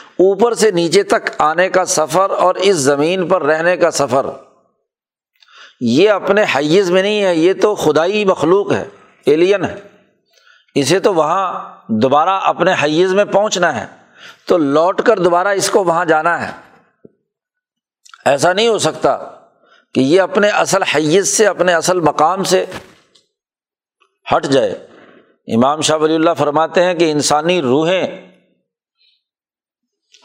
اوپر 0.05 0.53
سے 0.53 0.71
نیچے 0.71 1.03
تک 1.03 1.29
آنے 1.37 1.69
کا 1.69 1.85
سفر 1.85 2.29
اور 2.29 2.55
اس 2.55 2.75
زمین 2.75 3.27
پر 3.27 3.43
رہنے 3.43 3.77
کا 3.77 3.91
سفر۔ 3.91 4.25
یہ 5.81 6.09
اپنے 6.09 6.43
حیز 6.55 6.91
میں 6.91 7.01
نہیں 7.01 7.23
ہے، 7.23 7.35
یہ 7.35 7.53
تو 7.61 7.75
خدائی 7.75 8.25
مخلوق 8.25 8.71
ہے 8.71 8.85
ایلین 9.25 9.65
ہے۔ 9.65 9.75
اسے 10.75 10.99
تو 10.99 11.13
وہاں 11.13 11.69
دوبارہ 11.87 12.29
اپنے 12.29 12.73
حیز 12.83 13.13
میں 13.13 13.25
پہنچنا 13.25 13.81
ہے۔ 13.81 13.85
تو 14.47 14.57
لوٹ 14.57 15.01
کر 15.01 15.19
دوبارہ 15.19 15.47
اس 15.47 15.69
کو 15.69 15.83
وہاں 15.83 16.05
جانا 16.05 16.47
ہے۔ 16.47 16.51
ایسا 18.25 18.53
نہیں 18.53 18.67
ہو 18.67 18.77
سکتا۔ 18.77 19.17
کہ 19.93 19.99
یہ 19.99 20.21
اپنے 20.21 20.49
اصل 20.49 20.83
حیز 20.83 21.27
سے، 21.27 21.47
اپنے 21.47 21.73
اصل 21.73 21.99
مقام 21.99 22.43
سے 22.43 22.65
ہٹ 24.35 24.45
جائے۔ 24.45 24.87
امام 25.55 25.81
شاہ 25.81 25.97
ولی 25.97 26.15
اللہ 26.15 26.29
فرماتے 26.37 26.83
ہیں 26.83 26.93
کہ 26.93 27.11
انسانی 27.11 27.61
روحیں 27.61 28.31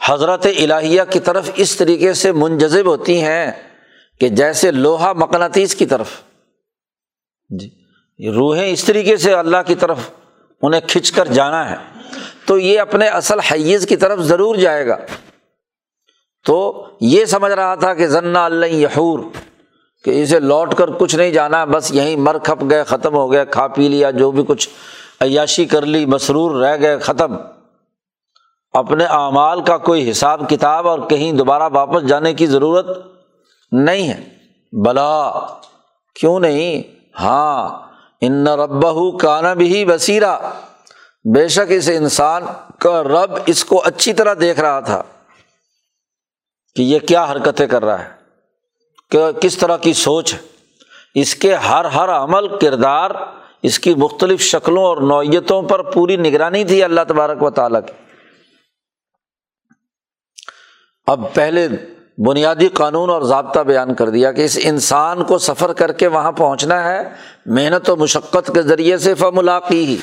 حضرت 0.05 0.45
الہیہ 0.45 1.01
کی 1.09 1.19
طرف 1.19 1.49
اس 1.55 1.75
طریقے 1.75 2.13
سے 2.13 2.31
منجذب 2.31 2.85
ہوتی 2.85 3.21
ہیں 3.21 3.51
کہ 4.19 4.29
جیسے 4.29 4.71
لوہا 4.71 5.13
مقناطیس 5.13 5.75
کی 5.75 5.85
طرف۔ 5.85 6.09
جی 7.49 7.69
روحیں 8.29 8.67
اس 8.67 8.83
طریقے 8.83 9.17
سے 9.17 9.33
اللہ 9.33 9.57
کی 9.65 9.75
طرف 9.75 9.97
انہیں 10.61 10.81
کھنچ 10.87 11.11
کر 11.11 11.25
جانا 11.25 11.71
ہے۔ 11.71 11.75
تو 12.45 12.57
یہ 12.57 12.79
اپنے 12.79 13.07
اصل 13.07 13.39
حیز 13.39 13.85
کی 13.85 13.95
طرف 13.95 14.19
ضرور 14.19 14.55
جائے 14.55 14.87
گا۔ 14.87 14.97
تو 16.45 16.85
یہ 17.01 17.25
سمجھ 17.25 17.51
رہا 17.51 17.75
تھا 17.75 17.93
کہ 17.93 18.07
ذنا 18.07 18.45
اللہ 18.45 18.65
یحور۔ 18.65 19.19
کہ 20.03 20.23
اسے 20.23 20.39
لوٹ 20.39 20.75
کر 20.75 20.89
کچھ 20.91 21.15
نہیں 21.15 21.31
جانا، 21.31 21.65
بس 21.65 21.91
یہیں 21.91 22.15
مر 22.15 22.37
کھپ 22.37 22.69
گئے، 22.69 22.83
ختم 22.83 23.13
ہو 23.15 23.31
گئے، 23.31 23.45
کھا 23.45 23.67
پی 23.67 23.87
لیا، 23.87 24.11
جو 24.11 24.31
بھی 24.31 24.43
کچھ 24.47 24.69
عیاشی 25.21 25.65
کر 25.65 25.81
لی، 25.81 26.05
مسرور 26.05 26.63
رہ 26.63 26.81
گئے، 26.81 26.99
ختم۔ 26.99 27.35
اپنے 28.73 29.05
اعمال 29.05 29.61
کا 29.61 29.77
کوئی 29.77 30.11
حساب 30.11 30.49
کتاب 30.49 30.87
اور 30.87 30.99
کہیں 30.99 31.31
دوبارہ 31.31 31.63
واپس 31.73 32.07
جانے 32.07 32.33
کی 32.33 32.47
ضرورت 32.47 32.87
نہیں 33.71 34.09
ہے۔ 34.09 34.23
بلا۔ 34.83 35.31
کیوں 36.19 36.39
نہیں؟ 36.39 36.83
ہاں 37.19 37.79
ان 38.21 38.47
رب 38.47 38.85
کانا 39.19 39.53
بھی 39.53 39.85
بصیرا۔ 39.85 40.39
بے 41.35 41.47
شک 41.47 41.61
اس 41.69 41.89
انسان 41.95 42.43
کا 42.79 43.03
رب 43.03 43.31
اس 43.45 43.65
کو 43.65 43.81
اچھی 43.85 44.13
طرح 44.13 44.33
دیکھ 44.39 44.59
رہا 44.59 44.79
تھا 44.79 45.03
کہ 46.75 46.81
یہ 46.81 46.99
کیا 46.99 47.23
حرکتیں 47.31 47.67
کر 47.67 47.85
رہا 47.85 48.05
ہے۔ 48.05 48.16
کہ 49.09 49.31
کس 49.31 49.57
طرح 49.57 49.77
کی 49.77 49.93
سوچ 49.93 50.33
ہے۔ 50.33 50.39
اس 51.15 51.35
کے 51.35 51.55
ہر 51.55 51.85
ہر 51.85 52.09
عمل 52.09 52.57
کردار 52.57 53.11
اس 53.63 53.79
کی 53.79 53.95
مختلف 53.95 54.41
شکلوں 54.41 54.83
اور 54.83 54.97
نوعیتوں 54.97 55.61
پر 55.61 55.81
پوری 55.81 56.15
نگرانی 56.15 56.63
تھی 56.63 56.83
اللہ 56.83 57.01
تبارک 57.07 57.43
و 57.43 57.49
تعالیٰ 57.49 57.81
کی۔ 57.85 57.93
اب 61.07 61.33
پہلے 61.33 61.67
بنیادی 62.17 62.67
قانون 62.67 63.09
اور 63.09 63.21
ضابطہ 63.21 63.59
بیان 63.59 63.93
کر 63.93 64.09
دیا 64.09 64.31
کہ 64.31 64.41
اس 64.41 64.59
انسان 64.63 65.23
کو 65.23 65.37
سفر 65.37 65.73
کر 65.73 65.91
کے 65.91 66.07
وہاں 66.07 66.31
پہنچنا 66.31 66.83
ہے، 66.83 67.09
محنت 67.45 67.89
و 67.89 67.95
مشقت 67.95 68.51
کے 68.53 68.61
ذریعے 68.61 68.97
سے 68.97 69.13
فملاقی 69.13 69.85
ہی۔ 69.85 69.97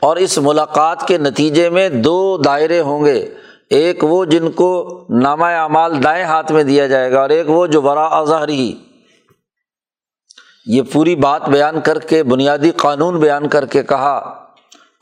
اور 0.00 0.16
اس 0.16 0.38
ملاقات 0.38 1.08
کے 1.08 1.18
نتیجے 1.18 1.70
میں 1.70 1.88
دو 1.88 2.36
دائرے 2.36 2.80
ہوں 2.80 3.04
گے۔ 3.04 3.34
ایک 3.70 4.04
وہ 4.04 4.24
جن 4.24 4.50
کو 4.50 5.04
نامہ 5.10 5.44
اعمال 5.44 6.02
دائیں 6.04 6.24
ہاتھ 6.24 6.52
میں 6.52 6.64
دیا 6.64 6.86
جائے 6.86 7.12
گا 7.12 7.20
اور 7.20 7.30
ایک 7.30 7.50
وہ 7.50 7.66
جو 7.66 7.80
برا 7.80 8.04
اظہری 8.06 8.74
یہ 10.66 10.82
پوری 10.92 11.16
بات 11.16 11.48
بیان 11.48 11.80
کر 11.80 11.98
کے، 11.98 12.22
بنیادی 12.22 12.70
قانون 12.70 13.18
بیان 13.20 13.48
کر 13.48 13.66
کے 13.66 13.82
کہا، 13.82 14.16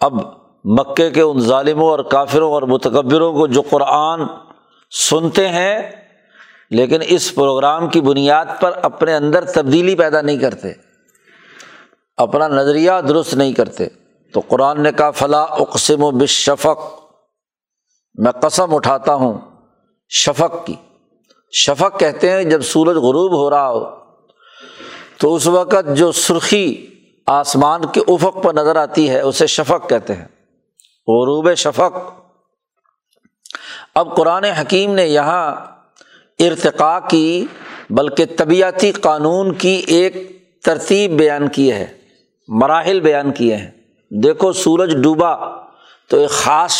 اب 0.00 0.12
مکے 0.64 1.10
کے 1.10 1.20
ان 1.20 1.40
ظالموں 1.40 1.88
اور 1.88 1.98
کافروں 1.98 2.52
اور 2.52 2.62
متکبروں 2.62 3.32
کو 3.32 3.46
جو 3.46 3.62
قرآن 3.62 4.20
سنتے 4.90 5.48
ہیں، 5.48 5.82
لیکن 6.70 7.00
اس 7.06 7.34
پروگرام 7.34 7.88
کی 7.88 8.00
بنیاد 8.00 8.46
پر 8.60 8.72
اپنے 8.82 9.14
اندر 9.14 9.44
تبدیلی 9.44 9.94
پیدا 9.94 10.20
نہیں 10.20 10.38
کرتے، 10.38 10.72
اپنا 12.16 12.48
نظریہ 12.48 12.92
درست 13.08 13.34
نہیں 13.34 13.52
کرتے۔ 13.52 13.88
تو 14.34 14.40
قرآن 14.48 14.80
نے 14.82 14.92
کہا 14.92 15.10
فلاں 15.10 15.46
اقسم 15.50 16.02
و 16.02 16.10
بشفق 16.10 17.01
میں 18.14 18.32
قسم 18.32 18.74
اٹھاتا 18.74 19.14
ہوں 19.14 19.38
شفق 20.08 20.66
کی۔ 20.66 20.74
شفق 21.52 22.00
کہتے 22.00 22.30
ہیں 22.30 22.44
جب 22.44 22.62
سورج 22.62 22.96
غروب 22.96 23.32
ہو 23.32 23.50
رہا 23.50 23.70
ہو، 23.70 23.84
تو 25.18 25.34
اس 25.34 25.46
وقت 25.46 25.96
جو 25.96 26.12
سرخی 26.12 26.86
آسمان 27.26 27.80
کے 27.92 28.00
افق 28.08 28.42
پر 28.42 28.54
نظر 28.54 28.76
آتی 28.76 29.10
ہے، 29.10 29.20
اسے 29.20 29.46
شفق 29.46 29.88
کہتے 29.88 30.14
ہیں۔ 30.14 30.24
غروب 31.08 31.54
شفق۔ 31.54 31.96
اب 33.94 34.16
قرآن 34.16 34.44
حکیم 34.44 34.94
نے 34.94 35.06
یہاں 35.06 35.56
ارتقاء 36.38 36.98
کی، 37.08 37.46
بلکہ 37.90 38.24
طبیعتی 38.38 38.92
قانون 38.92 39.54
کی 39.54 39.82
ایک 39.86 40.14
ترتیب 40.64 41.10
بیان 41.10 41.48
کی 41.48 41.72
ہے، 41.72 41.86
مراحل 42.48 43.00
بیان 43.00 43.32
کیے 43.32 43.56
ہیں۔ 43.56 43.70
دیکھو 44.10 44.52
سورج 44.52 44.96
ڈوبا 44.96 45.34
تو 46.08 46.16
ایک 46.16 46.30
خاص 46.30 46.72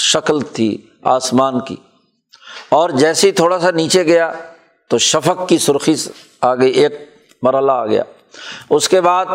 شکل 0.00 0.40
تھی، 0.40 0.78
آسمان 1.02 1.60
کی۔ 1.60 1.76
اور 2.68 2.90
جیسے 2.90 3.26
ہی 3.26 3.32
تھوڑا 3.32 3.58
سا 3.58 3.70
نیچے 3.70 4.06
گیا 4.06 4.32
تو 4.88 4.98
شفق 4.98 5.48
کی 5.48 5.58
سرخی 5.58 5.94
آ 6.40 6.54
گئی، 6.54 6.70
ایک 6.70 7.10
مرحلہ 7.42 7.72
آ 7.72 7.86
گیا۔ 7.86 8.02
اس 8.70 8.88
کے 8.88 9.00
بعد 9.00 9.26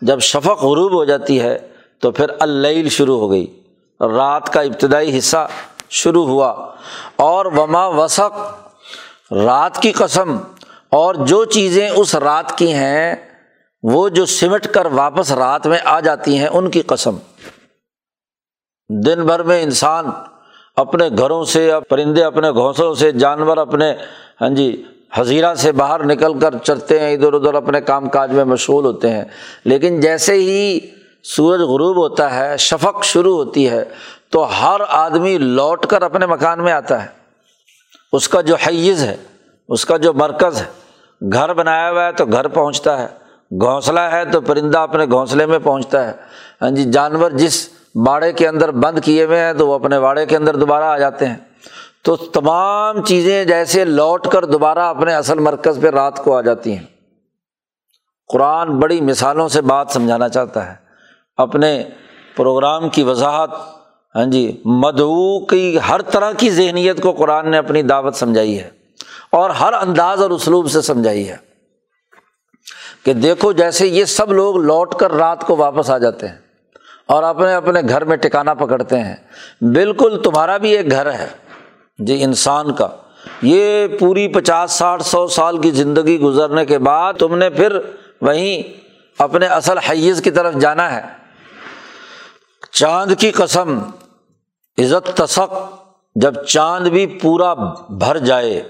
جب 0.00 0.20
شفق 0.20 0.64
غروب 0.64 0.92
ہو 0.92 1.04
جاتی 1.04 1.40
ہے 1.40 1.58
تو 2.00 2.10
پھر 2.10 2.26
اللیل 2.40 2.88
شروع 2.88 3.18
ہو 3.18 3.30
گئی۔ 3.30 3.62
رات 4.00 4.52
کا 4.52 4.60
ابتدائی 4.60 5.18
حصہ 5.18 5.48
شروع 5.90 6.26
ہوا۔ 6.26 6.72
اور 7.16 7.46
وما 7.46 7.86
وسق، 7.86 8.38
رات 9.32 9.82
کی 9.82 9.92
قسم۔ 9.92 10.36
اور 10.88 11.14
جو 11.14 11.44
چیزیں 11.44 11.88
اس 11.88 12.14
رات 12.14 12.58
کی 12.58 12.72
ہیں، 12.72 13.14
وہ 13.82 14.08
جو 14.08 14.26
سمٹ 14.26 14.66
کر 14.66 14.86
واپس 14.86 15.32
رات 15.32 15.66
میں 15.66 15.78
آ 15.84 16.00
جاتی 16.00 16.38
ہیں، 16.38 16.46
ان 16.46 16.70
کی 16.70 16.82
قسم۔ 16.82 17.16
دن 18.92 19.26
بھر 19.26 19.42
میں 19.42 19.62
انسان 19.62 20.04
اپنے 20.76 21.08
گھروں 21.18 21.44
سے 21.44 21.72
پرندے 21.88 22.24
اپنے 22.24 22.50
گھونسلوں 22.50 22.94
سے، 22.94 23.12
جانور 23.12 23.56
اپنے 23.56 23.94
ہاں 24.40 24.48
جی 24.48 24.82
حضیرہ 25.14 25.54
سے 25.54 25.72
باہر 25.72 26.04
نکل 26.04 26.38
کر 26.38 26.54
چلتے 26.64 27.00
ہیں، 27.00 27.14
ادھر 27.14 27.32
ادھر 27.32 27.54
اپنے 27.54 27.80
کام 27.80 28.08
کاج 28.08 28.32
میں 28.32 28.44
مشغول 28.44 28.84
ہوتے 28.84 29.10
ہیں۔ 29.10 29.24
لیکن 29.64 30.00
جیسے 30.00 30.34
ہی 30.34 30.80
سورج 31.24 31.60
غروب 31.60 31.96
ہوتا 31.96 32.34
ہے، 32.34 32.56
شفق 32.56 33.04
شروع 33.04 33.36
ہوتی 33.36 33.70
ہے، 33.70 33.84
تو 34.30 34.44
ہر 34.44 34.80
آدمی 34.88 35.38
لوٹ 35.38 35.86
کر 35.86 36.02
اپنے 36.02 36.26
مکان 36.26 36.62
میں 36.62 36.72
آتا 36.72 37.02
ہے۔ 37.02 37.08
اس 38.12 38.28
کا 38.28 38.40
جو 38.40 38.54
حیز 38.54 39.04
ہے، 39.04 39.16
اس 39.68 39.84
کا 39.84 39.96
جو 39.96 40.12
مرکز 40.12 40.62
ہے، 40.62 40.66
گھر 41.32 41.54
بنایا 41.54 41.90
ہوا 41.90 42.06
ہے 42.06 42.12
تو 42.12 42.26
گھر 42.26 42.48
پہنچتا 42.48 43.02
ہے۔ 43.02 43.06
گھونسلہ 43.50 44.00
ہے 44.00 44.24
تو 44.24 44.40
پرندہ 44.40 44.78
اپنے 44.78 45.04
گھونسلے 45.04 45.46
میں 45.46 45.58
پہنچتا 45.58 46.06
ہے۔ 46.06 46.12
ہاں 46.62 46.70
جی 46.70 46.84
جانور 46.84 47.30
جس 47.30 47.68
باڑے 47.94 48.32
کے 48.32 48.48
اندر 48.48 48.70
بند 48.70 48.98
کیے 49.04 49.24
ہوئے 49.24 49.38
ہیں 49.38 49.52
تو 49.52 49.68
وہ 49.68 49.74
اپنے 49.74 50.00
باڑے 50.00 50.26
کے 50.26 50.36
اندر 50.36 50.56
دوبارہ 50.56 50.84
آ 50.84 50.98
جاتے 50.98 51.26
ہیں۔ 51.26 51.36
تو 52.04 52.16
تمام 52.16 53.02
چیزیں 53.02 53.44
جیسے 53.44 53.84
لوٹ 53.84 54.28
کر 54.28 54.44
دوبارہ 54.44 54.78
اپنے 54.78 55.14
اصل 55.14 55.38
مرکز 55.38 55.78
پہ 55.82 55.88
رات 55.88 56.24
کو 56.24 56.36
آ 56.36 56.40
جاتی 56.40 56.76
ہیں۔ 56.76 56.86
قرآن 58.28 58.80
بڑی 58.80 59.00
مثالوں 59.00 59.48
سے 59.48 59.60
بات 59.60 59.90
سمجھانا 59.90 60.28
چاہتا 60.28 60.70
ہے۔ 60.70 60.76
اپنے 61.36 61.84
پروگرام 62.36 62.88
کی 62.88 63.02
وضاحت 63.02 63.50
ہاں 64.14 64.24
جی 64.24 64.62
مدعو 64.64 65.44
کی 65.44 65.78
ہر 65.88 66.02
طرح 66.02 66.32
کی 66.32 66.50
ذہنیت 66.50 67.02
کو 67.02 67.12
قرآن 67.12 67.50
نے 67.50 67.58
اپنی 67.58 67.82
دعوت 67.82 68.14
سمجھائی 68.14 68.58
ہے 68.58 68.70
اور 69.30 69.50
ہر 69.50 69.72
انداز 69.72 70.22
اور 70.22 70.30
اسلوب 70.30 70.70
سے 70.70 70.82
سمجھائی 70.82 71.28
ہے 71.28 71.36
کہ 73.04 73.12
دیکھو 73.12 73.52
جیسے 73.52 73.86
یہ 73.86 74.04
سب 74.04 74.32
لوگ 74.32 74.56
لوٹ 74.56 74.94
کر 74.94 75.12
رات 75.12 75.46
کو 75.46 75.56
واپس 75.56 75.90
آ 75.90 75.98
جاتے 75.98 76.28
ہیں۔ 76.28 76.49
اور 77.10 77.22
اپنے 77.22 77.54
اپنے 77.54 77.80
گھر 77.88 78.04
میں 78.04 78.16
ٹکانا 78.16 78.54
پکڑتے 78.54 78.98
ہیں۔ 78.98 79.16
بالکل 79.60 80.20
تمہارا 80.24 80.56
بھی 80.56 80.76
ایک 80.76 80.90
گھر 80.90 81.12
ہے 81.12 81.28
جی 81.98 82.22
انسان 82.22 82.72
کا۔ 82.72 82.88
یہ 83.42 83.86
پوری 83.86 84.28
پچاس، 84.28 84.72
ساٹھ، 84.72 85.02
سو 85.02 85.26
سال 85.26 85.58
کی 85.58 85.70
زندگی 85.70 86.20
گزرنے 86.20 86.64
کے 86.64 86.78
بعد 86.78 87.12
تم 87.14 87.38
نے 87.38 87.50
پھر 87.50 87.78
وہیں 88.20 88.62
اپنے 89.18 89.46
اصل 89.46 89.78
حیض 89.78 90.22
کی 90.22 90.30
طرف 90.30 90.54
جانا 90.54 90.96
ہے۔ 90.96 91.00
چاند 92.72 93.12
کی 93.18 93.30
قسم، 93.30 93.78
عزت 94.78 95.16
تسق، 95.16 95.54
جب 96.14 96.44
چاند 96.44 96.86
بھی 96.86 97.06
پورا 97.06 97.54
بھر 97.88 98.18
جائے۔ 98.18 98.62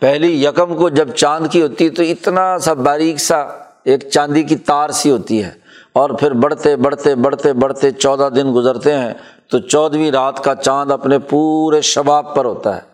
پہلی 0.00 0.44
یکم 0.44 0.76
کو 0.76 0.88
جب 0.88 1.08
چاند 1.08 1.46
کی 1.50 1.62
ہوتی 1.62 1.84
ہے 1.84 1.90
تو 1.90 2.02
اتنا 2.02 2.58
سا 2.58 2.72
باریک 2.72 3.20
سا 3.20 3.36
ایک 3.84 4.10
چاندی 4.10 4.42
کی 4.42 4.56
تار 4.56 4.90
سی 4.90 5.10
ہوتی 5.10 5.44
ہے۔ 5.44 5.61
اور 5.92 6.10
پھر 6.10 6.30
بڑھتے 6.30 6.76
بڑھتے 6.76 7.14
بڑھتے 7.14 7.52
بڑھتے 7.52 7.90
چودہ 7.90 8.28
دن 8.34 8.54
گزرتے 8.54 8.94
ہیں 8.94 9.14
تو 9.50 9.58
چودھویں 9.58 10.10
رات 10.10 10.44
کا 10.44 10.54
چاند 10.54 10.90
اپنے 10.90 11.18
پورے 11.18 11.80
شباب 11.80 12.34
پر 12.34 12.44
ہوتا 12.44 12.76
ہے۔ 12.76 12.92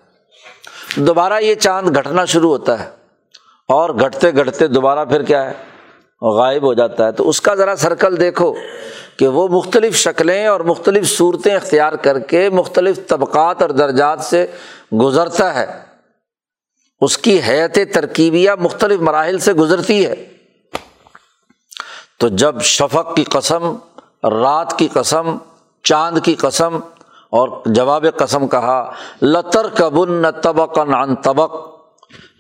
دوبارہ 0.97 1.33
یہ 1.41 1.55
چاند 1.55 1.97
گھٹنا 1.97 2.25
شروع 2.25 2.51
ہوتا 2.51 2.81
ہے 2.81 2.91
اور 3.69 3.91
گھٹتے 3.91 4.35
گھٹتے 4.35 4.67
دوبارہ 4.67 5.05
پھر 5.05 5.23
کیا 5.23 5.51
ہے؟ 5.51 5.53
غائب 6.23 6.63
ہو 6.63 6.75
جاتا 6.75 7.07
ہے۔ 7.07 7.13
تو 7.13 7.29
اس 7.29 7.41
کا 7.41 7.55
ذرا 7.55 7.77
سرکل 7.77 8.21
دیکھو 8.21 8.55
کہ 9.17 9.29
وہ 9.29 9.49
مختلف 9.49 9.97
شکلیں 9.97 10.47
اور 10.47 10.61
مختلف 10.61 11.07
صورتیں 11.07 11.55
اختیار 11.55 11.93
کر 11.93 12.19
کے 12.19 12.51
مختلف 12.51 13.07
طبقات 13.07 13.63
اور 13.63 13.71
درجات 13.71 14.21
سے 14.21 14.47
گزرتا 15.01 15.55
ہے۔ 15.55 15.67
اس 17.01 17.19
کی 17.19 17.41
حیت 17.49 17.95
ترکیبیہ 17.95 18.51
مختلف 18.61 19.01
مراحل 19.01 19.39
سے 19.39 19.53
گزرتی 19.53 20.07
ہے۔ 20.07 20.38
تو 22.21 22.29
جب 22.29 22.61
شفق 22.61 23.15
کی 23.17 23.25
قسم، 23.25 23.65
رات 24.23 24.79
کی 24.79 24.89
قسم، 24.93 25.37
چاند 25.85 26.19
کی 26.25 26.35
قسم 26.35 26.79
اور 27.33 27.49
جواب 27.67 28.07
قسم 28.17 28.47
کہا 28.49 28.91
لطر 29.23 29.69
کبن 29.69 30.31
طبق 30.43 30.79
عن 30.79 31.15
طبق، 31.15 31.57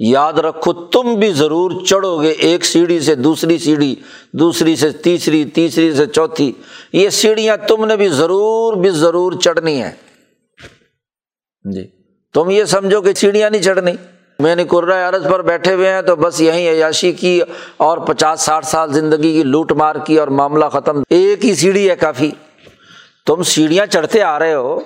یاد 0.00 0.32
رکھو 0.32 0.72
تم 0.72 1.14
بھی 1.14 1.32
ضرور 1.32 1.70
چڑھو 1.86 2.20
گے 2.22 2.30
ایک 2.30 2.64
سیڑھی 2.64 3.00
سے 3.00 3.14
دوسری 3.14 3.58
سیڑھی، 3.58 3.94
دوسری 4.32 4.76
سے 4.76 4.90
تیسری 4.92 5.44
تیسری 5.44 5.92
سے 5.94 6.06
چوتھی۔ 6.06 6.52
یہ 6.92 7.08
سیڑھیاں 7.10 7.56
تم 7.68 7.84
نے 7.84 7.96
بھی 7.96 8.08
ضرور 8.08 8.76
بھی 8.76 8.90
ضرور 8.90 9.32
چڑھنی 9.32 9.82
ہے 9.82 9.90
جی 11.64 11.86
تم 12.34 12.50
یہ 12.50 12.64
سمجھو 12.64 13.00
کہ 13.00 13.12
سیڑھیاں 13.14 13.50
نہیں 13.50 13.62
چڑھنی۔ 13.62 13.92
میں 14.42 14.56
نے 14.56 14.64
قرۂۂ 14.64 15.08
عرض 15.08 15.26
پر 15.30 15.42
بیٹھے 15.42 15.74
ہوئے 15.74 15.92
ہیں 15.92 16.02
تو 16.02 16.16
بس 16.16 16.40
یہیں 16.40 16.70
عیاشی 16.70 17.12
کی 17.12 17.40
اور 17.76 17.98
پچاس 17.98 18.40
ساٹھ 18.40 18.66
سال 18.66 18.92
زندگی 18.92 19.32
کی 19.32 19.42
لوٹ 19.42 19.72
مار 19.72 19.96
کی 19.96 20.18
اور 20.18 20.28
معاملہ 20.28 20.64
ختم۔ 20.64 21.02
ایک 21.10 21.44
ہی 21.44 21.54
سیڑھی 21.54 21.90
ہے 21.90 21.96
کافی۔ 21.96 22.30
تم 23.26 23.42
سیڑھیاں 23.42 23.86
چڑھتے 23.86 24.22
آ 24.22 24.38
رہے 24.38 24.54
ہو۔ 24.54 24.80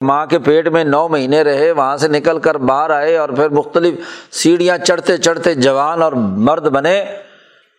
ماں 0.00 0.26
کے 0.26 0.38
پیٹ 0.38 0.68
میں 0.68 0.84
نو 0.84 1.08
مہینے 1.08 1.42
رہے، 1.42 1.72
وہاں 1.72 1.96
سے 1.96 2.08
نکل 2.08 2.38
کر 2.38 2.54
باہر 2.54 2.90
آئے 2.90 3.16
اور 3.16 3.28
پھر 3.28 3.48
مختلف 3.48 3.94
سیڑھیاں 4.30 4.78
چڑھتے 4.78 5.16
چڑھتے 5.16 5.54
جوان 5.54 6.02
اور 6.02 6.12
مرد 6.12 6.66
بنے۔ 6.66 7.04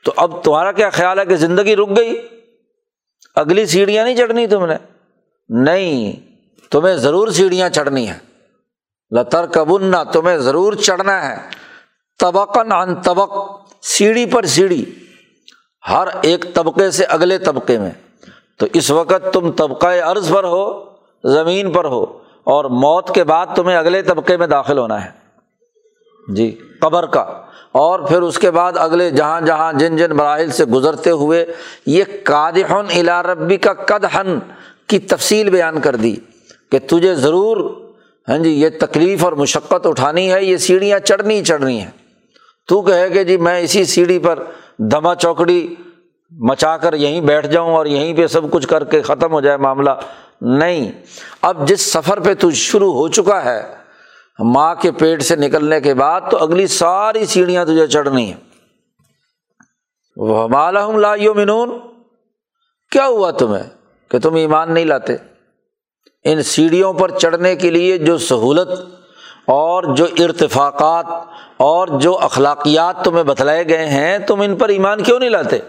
تو 0.06 0.14
اب 0.16 0.44
تمہارا 0.44 0.72
کیا 0.72 0.90
خیال 0.90 1.20
ہے 1.20 1.26
کہ 1.26 1.36
زندگی 1.36 1.76
رک 1.76 1.98
گئی؟ 1.98 2.22
اگلی 3.36 3.66
سیڑھیاں 3.66 4.06
نہیں 4.06 4.16
چڑھنی 4.16 4.48
تم 4.48 4.66
نے؟ 4.66 4.76
نہیں، 5.50 6.14
تمہیں 6.72 6.96
ضرور 6.96 7.28
سیڑھیاں 7.28 7.70
چڑھنی 7.70 8.08
ہیں۔ 8.08 8.31
لتر 9.12 9.46
کبن 9.46 9.92
تمہیں 10.14 10.38
ضرور 10.38 10.74
چڑھنا 10.74 11.30
ہے۔ 11.30 11.38
طبقن 12.20 12.72
عن 12.72 12.96
طبق، 12.96 13.62
سیڑھی 13.82 14.26
پر 14.26 14.46
سیڑھی۔ 14.46 14.86
ہر 15.90 16.08
ایک 16.22 16.46
طبقے 16.54 16.92
سے 16.92 17.06
اگلے 17.06 17.38
طبقے 17.38 17.80
میں۔ 17.80 17.92
تو 18.60 18.66
اس 18.74 18.92
وقت 18.92 19.34
تم 19.34 19.52
طبقۂ 19.52 20.00
عرض 20.04 20.32
پر 20.32 20.44
ہو، 20.44 20.84
زمین 21.24 21.72
پر 21.72 21.86
ہو، 21.86 22.04
اور 22.44 22.66
موت 22.66 23.16
کے 23.16 23.24
بعد 23.24 23.46
تمہیں 23.56 23.78
اگلے 23.78 24.02
طبقے 24.02 24.38
میں 24.38 24.48
داخل 24.48 24.78
ہونا 24.78 25.06
ہے۔ 25.06 25.10
جی 26.34 26.60
قبر 26.82 27.06
کا۔ 27.06 27.22
اور 27.72 28.00
پھر 28.00 28.22
اس 28.22 28.40
کے 28.40 28.52
بعد 28.52 28.74
اگلے 28.76 29.10
جہاں 29.10 29.42
جہاں 29.42 29.74
جن 29.74 29.98
جن 29.98 30.12
مراحل 30.12 30.52
سے 30.52 30.66
گزرتے 30.66 31.10
ہوئے، 31.10 31.46
یہ 31.86 32.04
کادحن 32.24 32.86
الا 32.96 33.24
ربی 33.24 33.58
کا 33.58 33.74
کدہن 33.74 34.40
کی 34.88 35.00
تفصیل 35.00 35.50
بیان 35.50 35.82
کر 35.82 35.96
دی 35.96 36.16
کہ 36.72 36.80
تجھے 36.80 37.16
ضرور 37.16 37.82
ہاں 38.32 38.38
جی 38.40 38.50
یہ 38.50 38.70
تکلیف 38.80 39.24
اور 39.24 39.34
مشقت 39.34 39.88
اٹھانی 39.88 40.32
ہے، 40.32 40.44
یہ 40.44 40.58
سیڑھیاں 40.58 41.00
چڑھنی 41.00 41.36
ہی 41.36 41.44
چڑھنی 41.44 41.82
ہے 41.82 41.90
تو 42.70 42.82
کہے 42.82 43.10
کہ 43.10 43.24
جی 43.24 43.38
میں 43.38 43.60
اسی 43.62 43.84
سیڑھی 43.86 44.18
پر 44.20 44.40
دما 44.92 45.14
چوکڑی 45.16 45.76
مچا 46.32 46.76
کر 46.78 46.94
یہیں 46.94 47.20
بیٹھ 47.22 47.48
جاؤں 47.48 47.74
اور 47.76 47.86
یہیں 47.86 48.14
پہ 48.18 48.28
سب 48.28 48.50
کچھ 48.52 48.68
کر 48.68 48.84
کے 48.92 49.02
ختم 49.02 49.34
ہو 49.34 49.42
جائے 49.42 49.58
معاملہ۔ 49.58 49.90
نہیں، 50.42 50.92
اب 51.42 51.68
جس 51.68 51.82
سفر 51.94 52.20
پہ 52.20 52.34
تو 52.34 52.52
شروع 52.52 52.94
ہو 52.94 53.08
چکا 53.08 53.44
ہے، 53.46 53.62
ماں 54.40 54.74
کے 54.82 54.92
پیٹ 54.92 55.24
سے 55.24 55.36
نکلنے 55.36 55.80
کے 55.82 55.94
بعد 55.94 56.22
تو 56.32 56.38
اگلی 56.38 56.68
ساری 56.68 57.26
سیڑھیاں 57.26 57.66
تجھے 57.66 57.88
چڑھنی 57.88 58.30
ہے 58.32 58.38
وہ 60.18 60.48
مالا 60.48 60.86
لا 60.92 61.14
منون 61.36 61.78
کیا 62.92 63.06
ہوا 63.08 63.32
تمہیں 63.32 63.64
کہ 64.12 64.20
تم 64.20 64.36
ایمان 64.36 64.74
نہیں 64.74 64.86
لاتے؟ 64.86 65.16
ان 66.26 66.42
سیڑھیوں 66.44 66.94
پر 66.94 67.12
چڑھنے 67.12 67.56
کے 67.56 67.70
لیے 67.72 67.98
جو 67.98 68.18
سہولت 68.18 68.70
اور 69.48 69.84
جو 69.96 70.06
ارتفاقات 70.20 71.06
اور 71.58 71.88
جو 72.00 72.18
اخلاقیات 72.20 73.04
تمہیں 73.04 73.24
بتلائے 73.24 73.68
گئے 73.68 73.86
ہیں، 73.86 74.18
تم 74.20 74.42
ان 74.42 74.56
پر 74.56 74.70
ایمان 74.70 75.04
کیوں 75.04 75.20
نہیں 75.20 75.30
لاتے؟ 75.30 75.60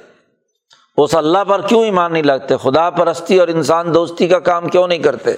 اس 0.98 1.14
اللہ 1.14 1.44
پر 1.44 1.60
کیوں 1.60 1.84
ایمان 1.84 2.12
نہیں 2.12 2.22
لاتے؟ 2.22 2.56
خدا 2.56 2.88
پرستی 2.90 3.38
اور 3.38 3.48
انسان 3.48 3.94
دوستی 3.94 4.28
کا 4.28 4.38
کام 4.38 4.68
کیوں 4.68 4.86
نہیں 4.88 4.98
کرتے؟ 4.98 5.34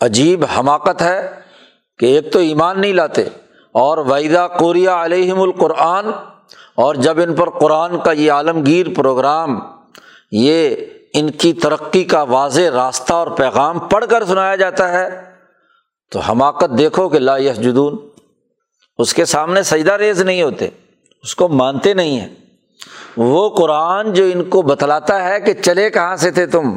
عجیب 0.00 0.44
حماقت 0.58 1.02
ہے 1.02 1.40
کہ 1.98 2.06
ایک 2.06 2.32
تو 2.32 2.38
ایمان 2.38 2.80
نہیں 2.80 2.92
لاتے 2.92 3.24
اور 3.74 3.98
ویدا 4.06 4.46
کوریا 4.48 5.04
علیہم 5.04 5.40
القرآن 5.42 6.10
اور 6.74 6.94
جب 6.94 7.20
ان 7.20 7.34
پر 7.34 7.50
قرآن 7.50 8.00
کا 8.00 8.12
یہ 8.12 8.32
عالمگیر 8.32 8.86
پروگرام، 8.96 9.58
یہ 10.32 10.76
ان 11.14 11.30
کی 11.30 11.52
ترقی 11.52 12.04
کا 12.04 12.22
واضح 12.22 12.60
راستہ 12.60 13.12
اور 13.12 13.26
پیغام 13.26 13.78
پڑھ 13.78 14.04
کر 14.10 14.24
سنایا 14.24 14.56
جاتا 14.56 14.88
ہے۔ 14.88 15.20
تو 16.10 16.20
حماقت 16.20 16.78
دیکھو 16.78 17.08
کہ 17.08 17.18
لا 17.18 17.38
یس 17.38 17.56
جدون 17.56 18.08
اس 18.98 19.14
کے 19.14 19.24
سامنے 19.24 19.62
سجدہ 19.62 19.92
ریز 19.92 20.22
نہیں 20.22 20.42
ہوتے، 20.42 20.68
اس 21.22 21.34
کو 21.34 21.48
مانتے 21.48 21.94
نہیں 21.94 22.20
ہیں۔ 22.20 22.28
وہ 23.16 23.56
قرآن 23.56 24.12
جو 24.12 24.24
ان 24.24 24.44
کو 24.44 24.62
بتلاتا 24.62 25.24
ہے 25.24 25.40
کہ 25.40 25.52
چلے 25.54 25.90
کہاں 25.90 26.16
سے 26.16 26.30
تھے 26.30 26.46
تم؟ 26.46 26.76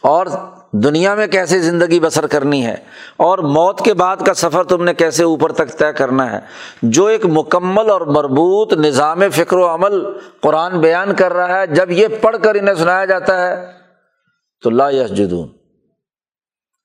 اور 0.00 0.26
دنیا 0.72 1.14
میں 1.14 1.26
کیسے 1.26 1.58
زندگی 1.60 2.00
بسر 2.00 2.26
کرنی 2.26 2.66
ہے 2.66 2.76
اور 3.16 3.38
موت 3.38 3.84
کے 3.84 3.94
بعد 3.94 4.16
کا 4.16 4.34
سفر 4.34 4.64
تم 4.64 4.84
نے 4.84 4.94
کیسے 4.94 5.24
اوپر 5.24 5.52
تک 5.52 5.78
طے 5.78 5.92
کرنا 5.92 6.32
ہے؟ 6.32 6.38
جو 6.82 7.06
ایک 7.06 7.26
مکمل 7.26 7.90
اور 7.90 8.00
مربوط 8.00 8.72
نظام 8.72 9.22
فکر 9.32 9.56
و 9.56 9.66
عمل 9.66 10.04
قرآن 10.40 10.80
بیان 10.80 11.14
کر 11.14 11.32
رہا 11.32 11.60
ہے، 11.60 11.66
جب 11.66 11.90
یہ 11.90 12.06
پڑھ 12.20 12.36
کر 12.42 12.54
انہیں 12.54 12.74
سنایا 12.74 13.04
جاتا 13.04 13.46
ہے، 13.46 13.72
تو 14.62 14.70
لا 14.70 14.90
یس 14.90 15.10
جدون 15.10 15.48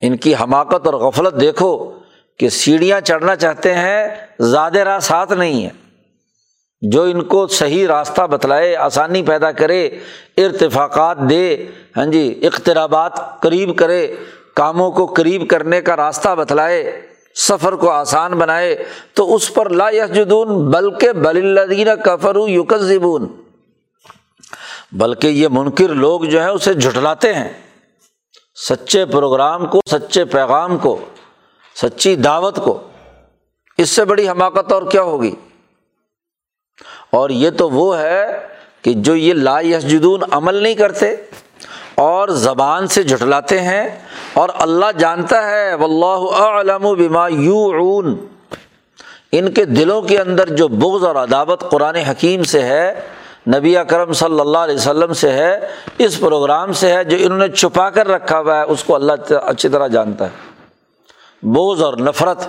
ان 0.01 0.17
کی 0.17 0.35
حماقت 0.35 0.85
اور 0.85 0.93
غفلت 0.93 1.41
دیکھو 1.41 1.99
کہ 2.39 2.49
سیڑھیاں 2.49 3.01
چڑھنا 3.01 3.35
چاہتے 3.35 3.73
ہیں، 3.73 4.07
زیادہ 4.39 4.79
راہ 4.79 4.99
ساتھ 4.99 5.33
نہیں 5.33 5.65
ہے۔ 5.65 5.84
جو 6.91 7.03
ان 7.03 7.21
کو 7.21 7.47
صحیح 7.47 7.87
راستہ 7.87 8.21
بتلائے، 8.21 8.75
آسانی 8.75 9.23
پیدا 9.23 9.51
کرے، 9.51 9.87
ارتفاقات 10.37 11.17
دے 11.29 11.65
ہاں 11.97 12.05
جی 12.05 12.39
اخترابات 12.43 13.41
قریب 13.41 13.77
کرے، 13.77 14.15
کاموں 14.53 14.91
کو 14.91 15.05
قریب 15.05 15.49
کرنے 15.49 15.81
کا 15.81 15.95
راستہ 15.95 16.35
بتلائے، 16.35 17.01
سفر 17.35 17.73
کو 17.73 17.89
آسان 17.89 18.31
بنائے، 18.31 18.83
تو 19.13 19.35
اس 19.35 19.53
پر 19.53 19.69
لا 19.69 19.89
یسجدون، 19.89 20.71
بلکہ 20.71 21.11
بل 21.11 21.59
الدین 21.59 21.87
کفر 22.05 22.37
یوکزبون 22.47 23.27
بلکہ 24.91 25.27
یہ 25.27 25.47
منکر 25.51 25.89
لوگ 25.89 26.21
جو 26.21 26.41
ہیں، 26.41 26.49
اسے 26.49 26.73
جھٹلاتے 26.73 27.33
ہیں۔ 27.33 27.49
سچے 28.69 29.05
پروگرام 29.05 29.65
کو، 29.65 29.79
سچے 29.91 30.25
پیغام 30.25 30.77
کو، 30.77 30.97
سچی 31.75 32.15
دعوت 32.15 32.55
کو۔ 32.63 32.81
اس 33.77 33.89
سے 33.89 34.05
بڑی 34.05 34.29
حماقت 34.29 34.71
اور 34.71 34.83
کیا 34.83 35.01
ہوگی؟ 35.01 35.31
اور 37.15 37.29
یہ 37.29 37.49
تو 37.49 37.69
وہ 37.69 37.97
ہے 37.97 38.25
کہ 38.81 38.93
جو 38.93 39.15
یہ 39.15 39.33
لا 39.33 39.59
یسجدون 39.59 40.21
عمل 40.31 40.55
نہیں 40.55 40.75
کرتے 40.75 41.15
اور 41.95 42.27
زبان 42.27 42.87
سے 42.87 43.03
جھٹلاتے 43.03 43.59
ہیں 43.59 43.89
اور 44.33 44.49
اللہ 44.53 44.91
جانتا 44.97 45.45
ہے 45.49 45.73
علم 45.73 46.93
بما 46.95 47.27
یوعون۔ 47.27 48.15
ان 49.31 49.51
کے 49.51 49.65
دلوں 49.65 50.01
کے 50.01 50.19
اندر 50.19 50.49
جو 50.49 50.67
بغض 50.67 51.03
اور 51.03 51.15
عداوت 51.15 51.69
قرآن 51.69 51.95
حکیم 51.95 52.43
سے 52.43 52.61
ہے، 52.63 52.99
نبی 53.47 53.77
اکرم 53.77 54.13
صلی 54.13 54.39
اللہ 54.39 54.57
علیہ 54.57 54.75
وسلم 54.75 55.13
سے 55.13 55.31
ہے، 55.31 55.59
اس 55.97 56.19
پروگرام 56.19 56.73
سے 56.73 56.93
ہے، 56.93 57.03
جو 57.03 57.17
انہوں 57.19 57.39
نے 57.39 57.47
چھپا 57.49 57.89
کر 57.89 58.07
رکھا 58.07 58.39
ہوا 58.39 58.57
ہے، 58.59 58.63
اس 58.63 58.83
کو 58.83 58.95
اللہ 58.95 59.33
اچھی 59.43 59.69
طرح 59.69 59.87
جانتا 59.87 60.25
ہے۔ 60.25 60.53
بوز 61.43 61.81
اور 61.81 61.93
نفرت 61.97 62.47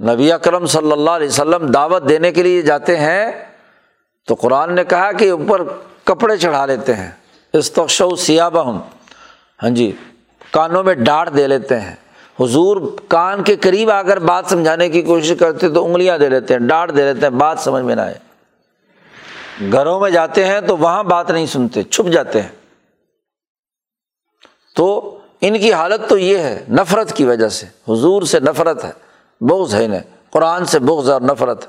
نبی 0.00 0.32
اکرم 0.32 0.66
صلی 0.66 0.92
اللہ 0.92 1.10
علیہ 1.10 1.26
وسلم 1.26 1.66
دعوت 1.66 2.08
دینے 2.08 2.32
کے 2.32 2.42
لیے 2.42 2.62
جاتے 2.62 2.96
ہیں 2.96 3.44
تو 4.26 4.34
قرآن 4.34 4.74
نے 4.74 4.84
کہا 4.84 5.12
کہ 5.12 5.30
اوپر 5.30 5.62
کپڑے 6.04 6.36
چڑھا 6.36 6.66
لیتے 6.66 6.94
ہیں۔ 6.94 7.10
استخشو 7.52 8.16
سیابہ 8.16 8.60
ہوں 8.60 8.78
ہاں 9.62 9.70
جی 9.70 9.92
کانوں 10.50 10.84
میں 10.84 10.94
ڈانٹ 10.94 11.36
دے 11.36 11.46
لیتے 11.46 11.80
ہیں۔ 11.80 11.94
حضور 12.40 12.98
کان 13.08 13.42
کے 13.42 13.56
قریب 13.56 13.90
آ 13.90 14.02
کر 14.02 14.18
بات 14.18 14.44
سمجھانے 14.46 14.88
کی 14.88 15.02
کوشش 15.02 15.32
کرتے 15.38 15.68
تو 15.68 15.84
انگلیاں 15.84 16.18
دے 16.18 16.28
لیتے 16.28 16.54
ہیں 16.54 16.60
ڈانٹ 16.60 16.96
دے 16.96 17.12
لیتے 17.12 17.26
ہیں، 17.26 17.30
بات 17.30 17.58
سمجھ 17.58 17.84
میں 17.84 17.96
نہ 17.96 18.00
آئے۔ 18.00 18.18
گھروں 19.72 20.00
میں 20.00 20.10
جاتے 20.10 20.44
ہیں 20.44 20.60
تو 20.60 20.76
وہاں 20.76 21.04
بات 21.04 21.30
نہیں 21.30 21.46
سنتے، 21.46 21.82
چھپ 21.82 22.12
جاتے 22.12 22.42
ہیں۔ 22.42 22.48
تو 24.74 25.18
ان 25.40 25.58
کی 25.58 25.72
حالت 25.72 26.08
تو 26.08 26.18
یہ 26.18 26.38
ہے، 26.38 26.64
نفرت 26.70 27.12
کی 27.12 27.24
وجہ 27.24 27.48
سے، 27.48 27.66
حضور 27.66 28.22
سے 28.22 28.40
نفرت 28.40 28.84
ہے۔ 28.84 29.05
بغض 29.40 29.74
ہے 29.74 29.84
انہیں۔ 29.84 30.00
قرآن 30.30 30.64
سے 30.64 30.78
بغض 30.78 31.10
اور 31.10 31.20
نفرت۔ 31.20 31.66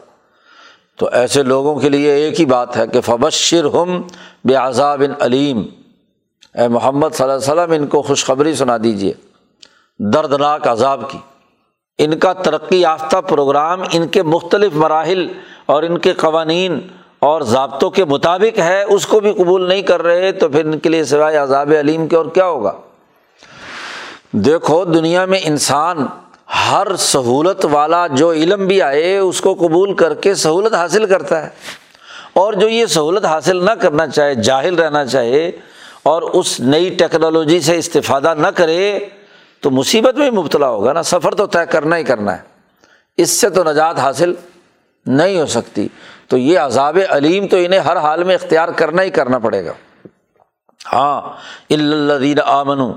تو 0.97 1.09
ایسے 1.11 1.43
لوگوں 1.43 1.79
کے 1.79 1.89
لیے 1.89 2.11
ایک 2.11 2.39
ہی 2.39 2.45
بات 2.45 2.77
ہے 2.77 2.87
کہ 2.87 3.01
فبشر 3.01 3.65
ہم 3.65 4.01
بے 4.43 4.53
عذاب 4.53 5.03
علیم۔ 5.19 5.63
اے 6.53 6.67
محمد 6.67 7.09
صلی 7.13 7.23
اللہ 7.23 7.51
علیہ 7.51 7.61
وسلم، 7.61 7.71
ان 7.71 7.87
کو 7.87 8.01
خوشخبری 8.01 8.55
سنا 8.55 8.77
دیجیے 8.83 9.13
دردناک 9.99 10.67
عذاب 10.67 11.09
کی۔ 11.11 11.17
ان 11.97 12.19
کا 12.19 12.33
ترقی 12.33 12.81
یافتہ 12.81 13.17
پروگرام 13.17 13.81
ان 13.93 14.07
کے 14.07 14.23
مختلف 14.23 14.75
مراحل 14.75 15.27
اور 15.65 15.83
ان 15.83 15.97
کے 15.97 16.13
قوانین 16.13 16.79
اور 17.19 17.41
ضابطوں 17.41 17.89
کے 17.89 18.05
مطابق 18.05 18.59
ہے۔ 18.59 18.83
اس 18.83 19.05
کو 19.05 19.19
بھی 19.19 19.33
قبول 19.33 19.69
نہیں 19.69 19.81
کر 19.81 20.01
رہے 20.01 20.31
تو 20.31 20.49
پھر 20.49 20.65
ان 20.65 20.79
کے 20.79 20.89
لیے 20.89 21.03
سوائے 21.03 21.37
عذاب 21.37 21.73
علیم 21.79 22.07
کے 22.07 22.15
اور 22.15 22.25
کیا 22.25 22.45
ہوگا؟ 22.45 22.71
دیکھو، 24.31 24.85
دنیا 24.85 25.25
میں 25.25 25.39
انسان 25.43 26.05
ہر 26.55 26.95
سہولت 26.95 27.65
والا 27.71 28.07
جو 28.07 28.31
علم 28.31 28.67
بھی 28.67 28.81
آئے 28.81 29.17
اس 29.17 29.41
کو 29.41 29.53
قبول 29.53 29.93
کر 29.93 30.13
کے 30.13 30.35
سہولت 30.35 30.73
حاصل 30.73 31.05
کرتا 31.05 31.43
ہے۔ 31.43 31.49
اور 32.33 32.53
جو 32.53 32.67
یہ 32.67 32.85
سہولت 32.85 33.25
حاصل 33.25 33.65
نہ 33.65 33.71
کرنا 33.71 34.07
چاہے، 34.07 34.35
جاہل 34.35 34.75
رہنا 34.75 35.05
چاہے 35.05 35.51
اور 36.03 36.21
اس 36.21 36.59
نئی 36.59 36.89
ٹیکنالوجی 36.89 37.59
سے 37.59 37.77
استفادہ 37.77 38.33
نہ 38.37 38.47
کرے، 38.47 38.99
تو 39.61 39.71
مصیبت 39.71 40.15
میں 40.15 40.31
مبتلا 40.31 40.69
ہوگا 40.69 40.93
نا۔ 40.93 41.03
سفر 41.03 41.35
تو 41.35 41.47
طے 41.47 41.65
کرنا 41.71 41.97
ہی 41.97 42.03
کرنا 42.03 42.37
ہے۔ 42.37 42.41
اس 43.17 43.29
سے 43.29 43.49
تو 43.49 43.63
نجات 43.63 43.99
حاصل 43.99 44.33
نہیں 45.05 45.39
ہو 45.39 45.45
سکتی۔ 45.45 45.87
تو 46.27 46.37
یہ 46.37 46.59
عذاب 46.59 46.97
علیم 47.09 47.47
تو 47.47 47.57
انہیں 47.57 47.79
ہر 47.79 47.97
حال 47.97 48.23
میں 48.23 48.35
اختیار 48.35 48.69
کرنا 48.69 49.01
ہی 49.01 49.09
کرنا 49.09 49.39
پڑے 49.39 49.65
گا۔ 49.65 49.71
ہاں 50.93 51.21
اللہ 51.69 52.41
آمن 52.45 52.93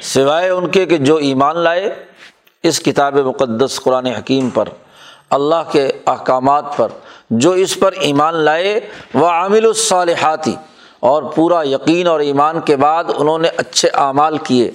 سوائے 0.00 0.50
ان 0.50 0.68
کے 0.68 0.86
کہ 0.86 0.96
جو 0.96 1.16
ایمان 1.16 1.58
لائے 1.58 1.94
اس 2.64 2.80
کتاب 2.80 3.16
مقدس 3.16 3.80
قرآن 3.80 4.06
حکیم 4.06 4.50
پر، 4.50 4.68
اللہ 5.30 5.62
کے 5.72 5.92
احکامات 6.06 6.76
پر، 6.76 6.88
جو 7.30 7.50
اس 7.50 7.78
پر 7.78 7.92
ایمان 7.92 8.34
لائے 8.34 8.80
وہ 9.14 9.26
عامل 9.26 9.66
الصالحاتی 9.66 10.54
اور 11.00 11.22
پورا 11.22 11.62
یقین 11.64 12.06
اور 12.06 12.20
ایمان 12.20 12.60
کے 12.60 12.76
بعد 12.76 13.04
انہوں 13.16 13.38
نے 13.38 13.48
اچھے 13.56 13.88
اعمال 13.88 14.38
کیے۔ 14.38 14.70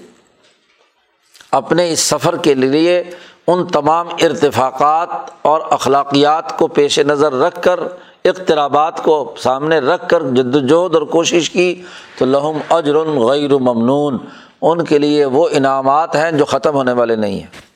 اپنے 1.52 1.92
اس 1.92 2.00
سفر 2.00 2.38
کے 2.38 2.54
لیے 2.54 3.04
ان 3.48 3.68
تمام 3.68 4.08
ارتفاقات 4.22 5.10
اور 5.42 5.62
اخلاقیات 5.70 6.58
کو 6.58 6.68
پیش 6.68 7.00
نظر 7.00 7.34
رکھ 7.34 7.62
کر، 7.62 7.80
اقترابات 8.26 9.04
کو 9.04 9.34
سامنے 9.38 9.80
رکھ 9.80 10.10
کر 10.10 10.24
جد 10.24 10.56
وجہد 10.56 10.96
اور 10.96 11.02
کوشش 11.02 11.50
کی، 11.50 11.82
تو 12.18 12.26
لہم 12.26 12.58
اجر 12.70 12.96
غیر 12.96 13.54
ممنون۔ 13.58 14.18
ان 14.62 14.86
کے 14.86 14.98
لیے 14.98 15.26
وہ 15.26 15.50
انعامات 15.52 16.16
ہیں 16.16 16.32
جو 16.32 16.46
ختم 16.46 16.74
ہونے 16.74 16.92
والے 16.92 17.16
نہیں 17.16 17.40
ہیں۔ 17.40 17.69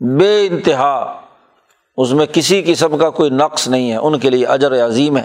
بے 0.00 0.46
انتہا، 0.46 1.20
اس 1.96 2.12
میں 2.12 2.26
کسی 2.26 2.62
قسم 2.66 2.98
کا 2.98 3.10
کوئی 3.10 3.30
نقص 3.30 3.68
نہیں 3.68 3.92
ہے، 3.92 3.96
ان 3.96 4.18
کے 4.18 4.30
لیے 4.30 4.46
اجر 4.46 4.86
عظیم 4.86 5.16
ہے۔ 5.16 5.24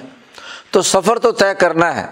تو 0.72 0.82
سفر 0.82 1.20
تو 1.20 1.32
طے 1.32 1.54
کرنا 1.60 2.02
ہے۔ 2.02 2.08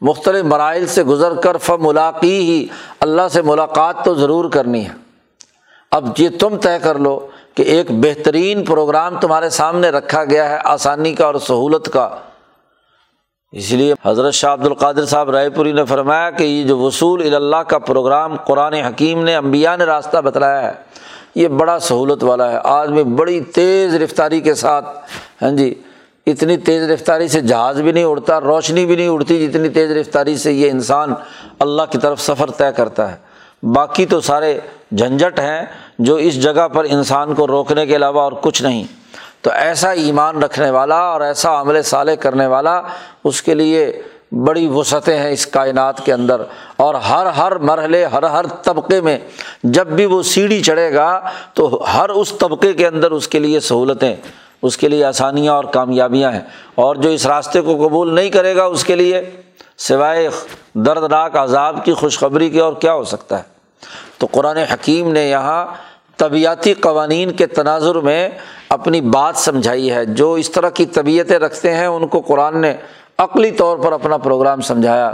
مختلف 0.00 0.44
مراحل 0.44 0.86
سے 0.86 1.02
گزر 1.02 1.34
کر 1.34 1.56
ف 1.56 1.70
ملاقی 1.70 2.38
ہی 2.38 2.66
اللہ 3.00 3.22
سے 3.30 3.42
ملاقات 3.42 4.04
تو 4.04 4.14
ضرور 4.14 4.50
کرنی 4.50 4.84
ہے۔ 4.84 4.94
اب 5.90 6.08
یہ 6.18 6.28
تم 6.38 6.56
طے 6.56 6.78
کر 6.82 6.98
لو 6.98 7.26
کہ 7.54 7.62
ایک 7.62 7.86
بہترین 7.90 8.64
پروگرام 8.64 9.20
تمہارے 9.20 9.50
سامنے 9.50 9.90
رکھا 9.90 10.24
گیا 10.24 10.50
ہے 10.50 10.58
آسانی 10.64 11.14
کا 11.14 11.26
اور 11.26 11.34
سہولت 11.34 11.92
کا۔ 11.92 12.08
اس 13.52 13.72
لیے 13.72 13.94
حضرت 14.04 14.34
شاہ 14.34 14.52
عبد 14.52 14.66
القادر 14.66 15.06
صاحب 15.06 15.30
رائے 15.30 15.50
پوری 15.50 15.72
نے 15.72 15.84
فرمایا 15.84 16.30
کہ 16.30 16.44
یہ 16.44 16.64
جو 16.64 16.78
وصول 16.78 17.34
اللہ 17.34 17.56
کا 17.56 17.78
پروگرام 17.78 18.36
قرآن 18.36 18.72
حکیم 18.72 19.24
نے 19.24 19.36
امبیا 19.36 19.76
نے 19.76 19.84
راستہ 19.84 20.18
بتلایا 20.18 20.62
ہے 20.62 20.72
یہ 21.34 21.48
بڑا 21.48 21.78
سہولت 21.78 22.24
والا 22.24 22.52
ہے۔ 22.52 22.58
آدمی 22.64 23.02
بڑی 23.02 23.40
تیز 23.40 23.94
رفتاری 23.94 24.40
کے 24.40 24.54
ساتھ 24.54 24.98
ہاں 25.42 25.50
جی 25.50 25.74
اتنی 26.26 26.56
تیز 26.56 26.82
رفتاری 26.82 27.28
سے 27.28 27.40
جہاز 27.40 27.80
بھی 27.80 27.92
نہیں 27.92 28.04
اڑتا، 28.04 28.40
روشنی 28.40 28.86
بھی 28.86 28.96
نہیں 28.96 29.08
اڑتی 29.08 29.46
جتنی 29.46 29.68
تیز 29.68 29.90
رفتاری 29.90 30.36
سے 30.36 30.52
یہ 30.52 30.70
انسان 30.70 31.14
اللہ 31.58 31.82
کی 31.90 31.98
طرف 31.98 32.20
سفر 32.20 32.50
طے 32.50 32.72
کرتا 32.76 33.12
ہے۔ 33.12 33.16
باقی 33.62 34.06
تو 34.06 34.20
سارے 34.20 34.58
جھنجھٹ 34.96 35.40
ہیں 35.40 35.66
جو 35.98 36.14
اس 36.14 36.42
جگہ 36.42 36.68
پر 36.68 36.86
انسان 36.90 37.34
کو 37.34 37.46
روکنے 37.46 37.86
کے 37.86 37.96
علاوہ 37.96 38.20
اور 38.20 38.32
کچھ 38.40 38.62
نہیں۔ 38.62 38.84
تو 39.40 39.50
ایسا 39.50 39.90
ایمان 39.90 40.42
رکھنے 40.42 40.70
والا 40.70 40.98
اور 40.98 41.20
ایسا 41.20 41.60
عمل 41.60 41.82
صالح 41.82 42.14
کرنے 42.14 42.46
والا 42.46 42.82
اس 43.24 43.42
کے 43.42 43.54
لیے 43.54 44.02
بڑی 44.32 44.66
وسعتیں 44.66 45.18
ہیں 45.18 45.30
اس 45.30 45.46
کائنات 45.46 46.04
کے 46.04 46.12
اندر 46.12 46.42
اور 46.76 46.94
ہر 46.94 47.26
ہر 47.26 47.56
مرحلے، 47.56 48.04
ہر 48.04 48.22
ہر 48.22 48.46
طبقے 48.46 49.00
میں 49.00 49.18
جب 49.64 49.86
بھی 49.86 50.04
وہ 50.04 50.22
سیڑھی 50.22 50.62
چڑھے 50.62 50.94
گا 50.94 51.20
تو 51.54 51.84
ہر 51.94 52.08
اس 52.08 52.32
طبقے 52.32 52.72
کے 52.72 52.86
اندر 52.86 53.10
اس 53.10 53.28
کے 53.28 53.38
لیے 53.38 53.60
سہولتیں، 53.60 54.16
اس 54.62 54.76
کے 54.76 54.88
لیے 54.88 55.04
آسانیاں 55.04 55.54
اور 55.54 55.64
کامیابیاں 55.64 56.32
ہیں۔ 56.32 56.40
اور 56.74 56.96
جو 56.96 57.08
اس 57.08 57.26
راستے 57.26 57.60
کو 57.60 57.74
قبول 57.74 58.14
نہیں 58.14 58.30
کرے 58.30 58.56
گا 58.56 58.64
اس 58.64 58.84
کے 58.84 58.96
لیے 58.96 59.30
سوائے 59.78 60.28
دردناک 60.74 61.36
عذاب 61.36 61.84
کی 61.84 61.92
خوشخبری 61.92 62.50
کے 62.50 62.60
اور 62.60 62.72
کیا 62.72 62.94
ہو 62.94 63.04
سکتا 63.04 63.38
ہے؟ 63.38 63.42
تو 64.18 64.26
قرآن 64.32 64.56
حکیم 64.56 65.12
نے 65.12 65.30
یہاں 65.30 65.66
طبیعتی 66.16 66.74
قوانین 66.74 67.30
کے 67.30 67.46
تناظر 67.46 67.94
میں 67.94 68.28
اپنی 68.68 69.00
بات 69.00 69.36
سمجھائی 69.36 69.90
ہے۔ 69.90 70.04
جو 70.04 70.32
اس 70.32 70.50
طرح 70.50 70.68
کی 70.68 70.86
طبیعتیں 70.86 71.38
رکھتے 71.38 71.74
ہیں، 71.74 71.86
ان 71.86 72.08
کو 72.08 72.20
قرآن 72.20 72.60
نے 72.60 72.74
عقلی 73.20 73.50
طور 73.50 73.78
پر 73.78 73.92
اپنا 73.92 74.16
پروگرام 74.16 74.60
سمجھایا۔ 74.60 75.12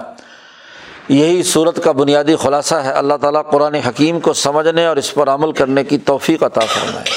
یہی 1.08 1.42
صورت 1.42 1.84
کا 1.84 1.92
بنیادی 1.92 2.36
خلاصہ 2.36 2.74
ہے۔ 2.74 2.92
اللہ 2.92 3.14
تعالیٰ 3.20 3.42
قرآن 3.50 3.74
حکیم 3.74 4.20
کو 4.20 4.32
سمجھنے 4.32 4.86
اور 4.86 4.96
اس 4.96 5.14
پر 5.14 5.28
عمل 5.28 5.52
کرنے 5.52 5.84
کی 5.84 5.98
توفیق 5.98 6.42
عطا 6.42 6.60
فرمائے۔ 6.60 7.10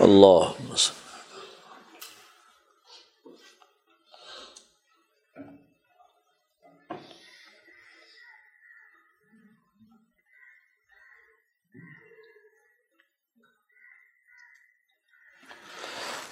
اللہ۔ 0.00 0.59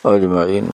اجمعین۔ 0.04 0.66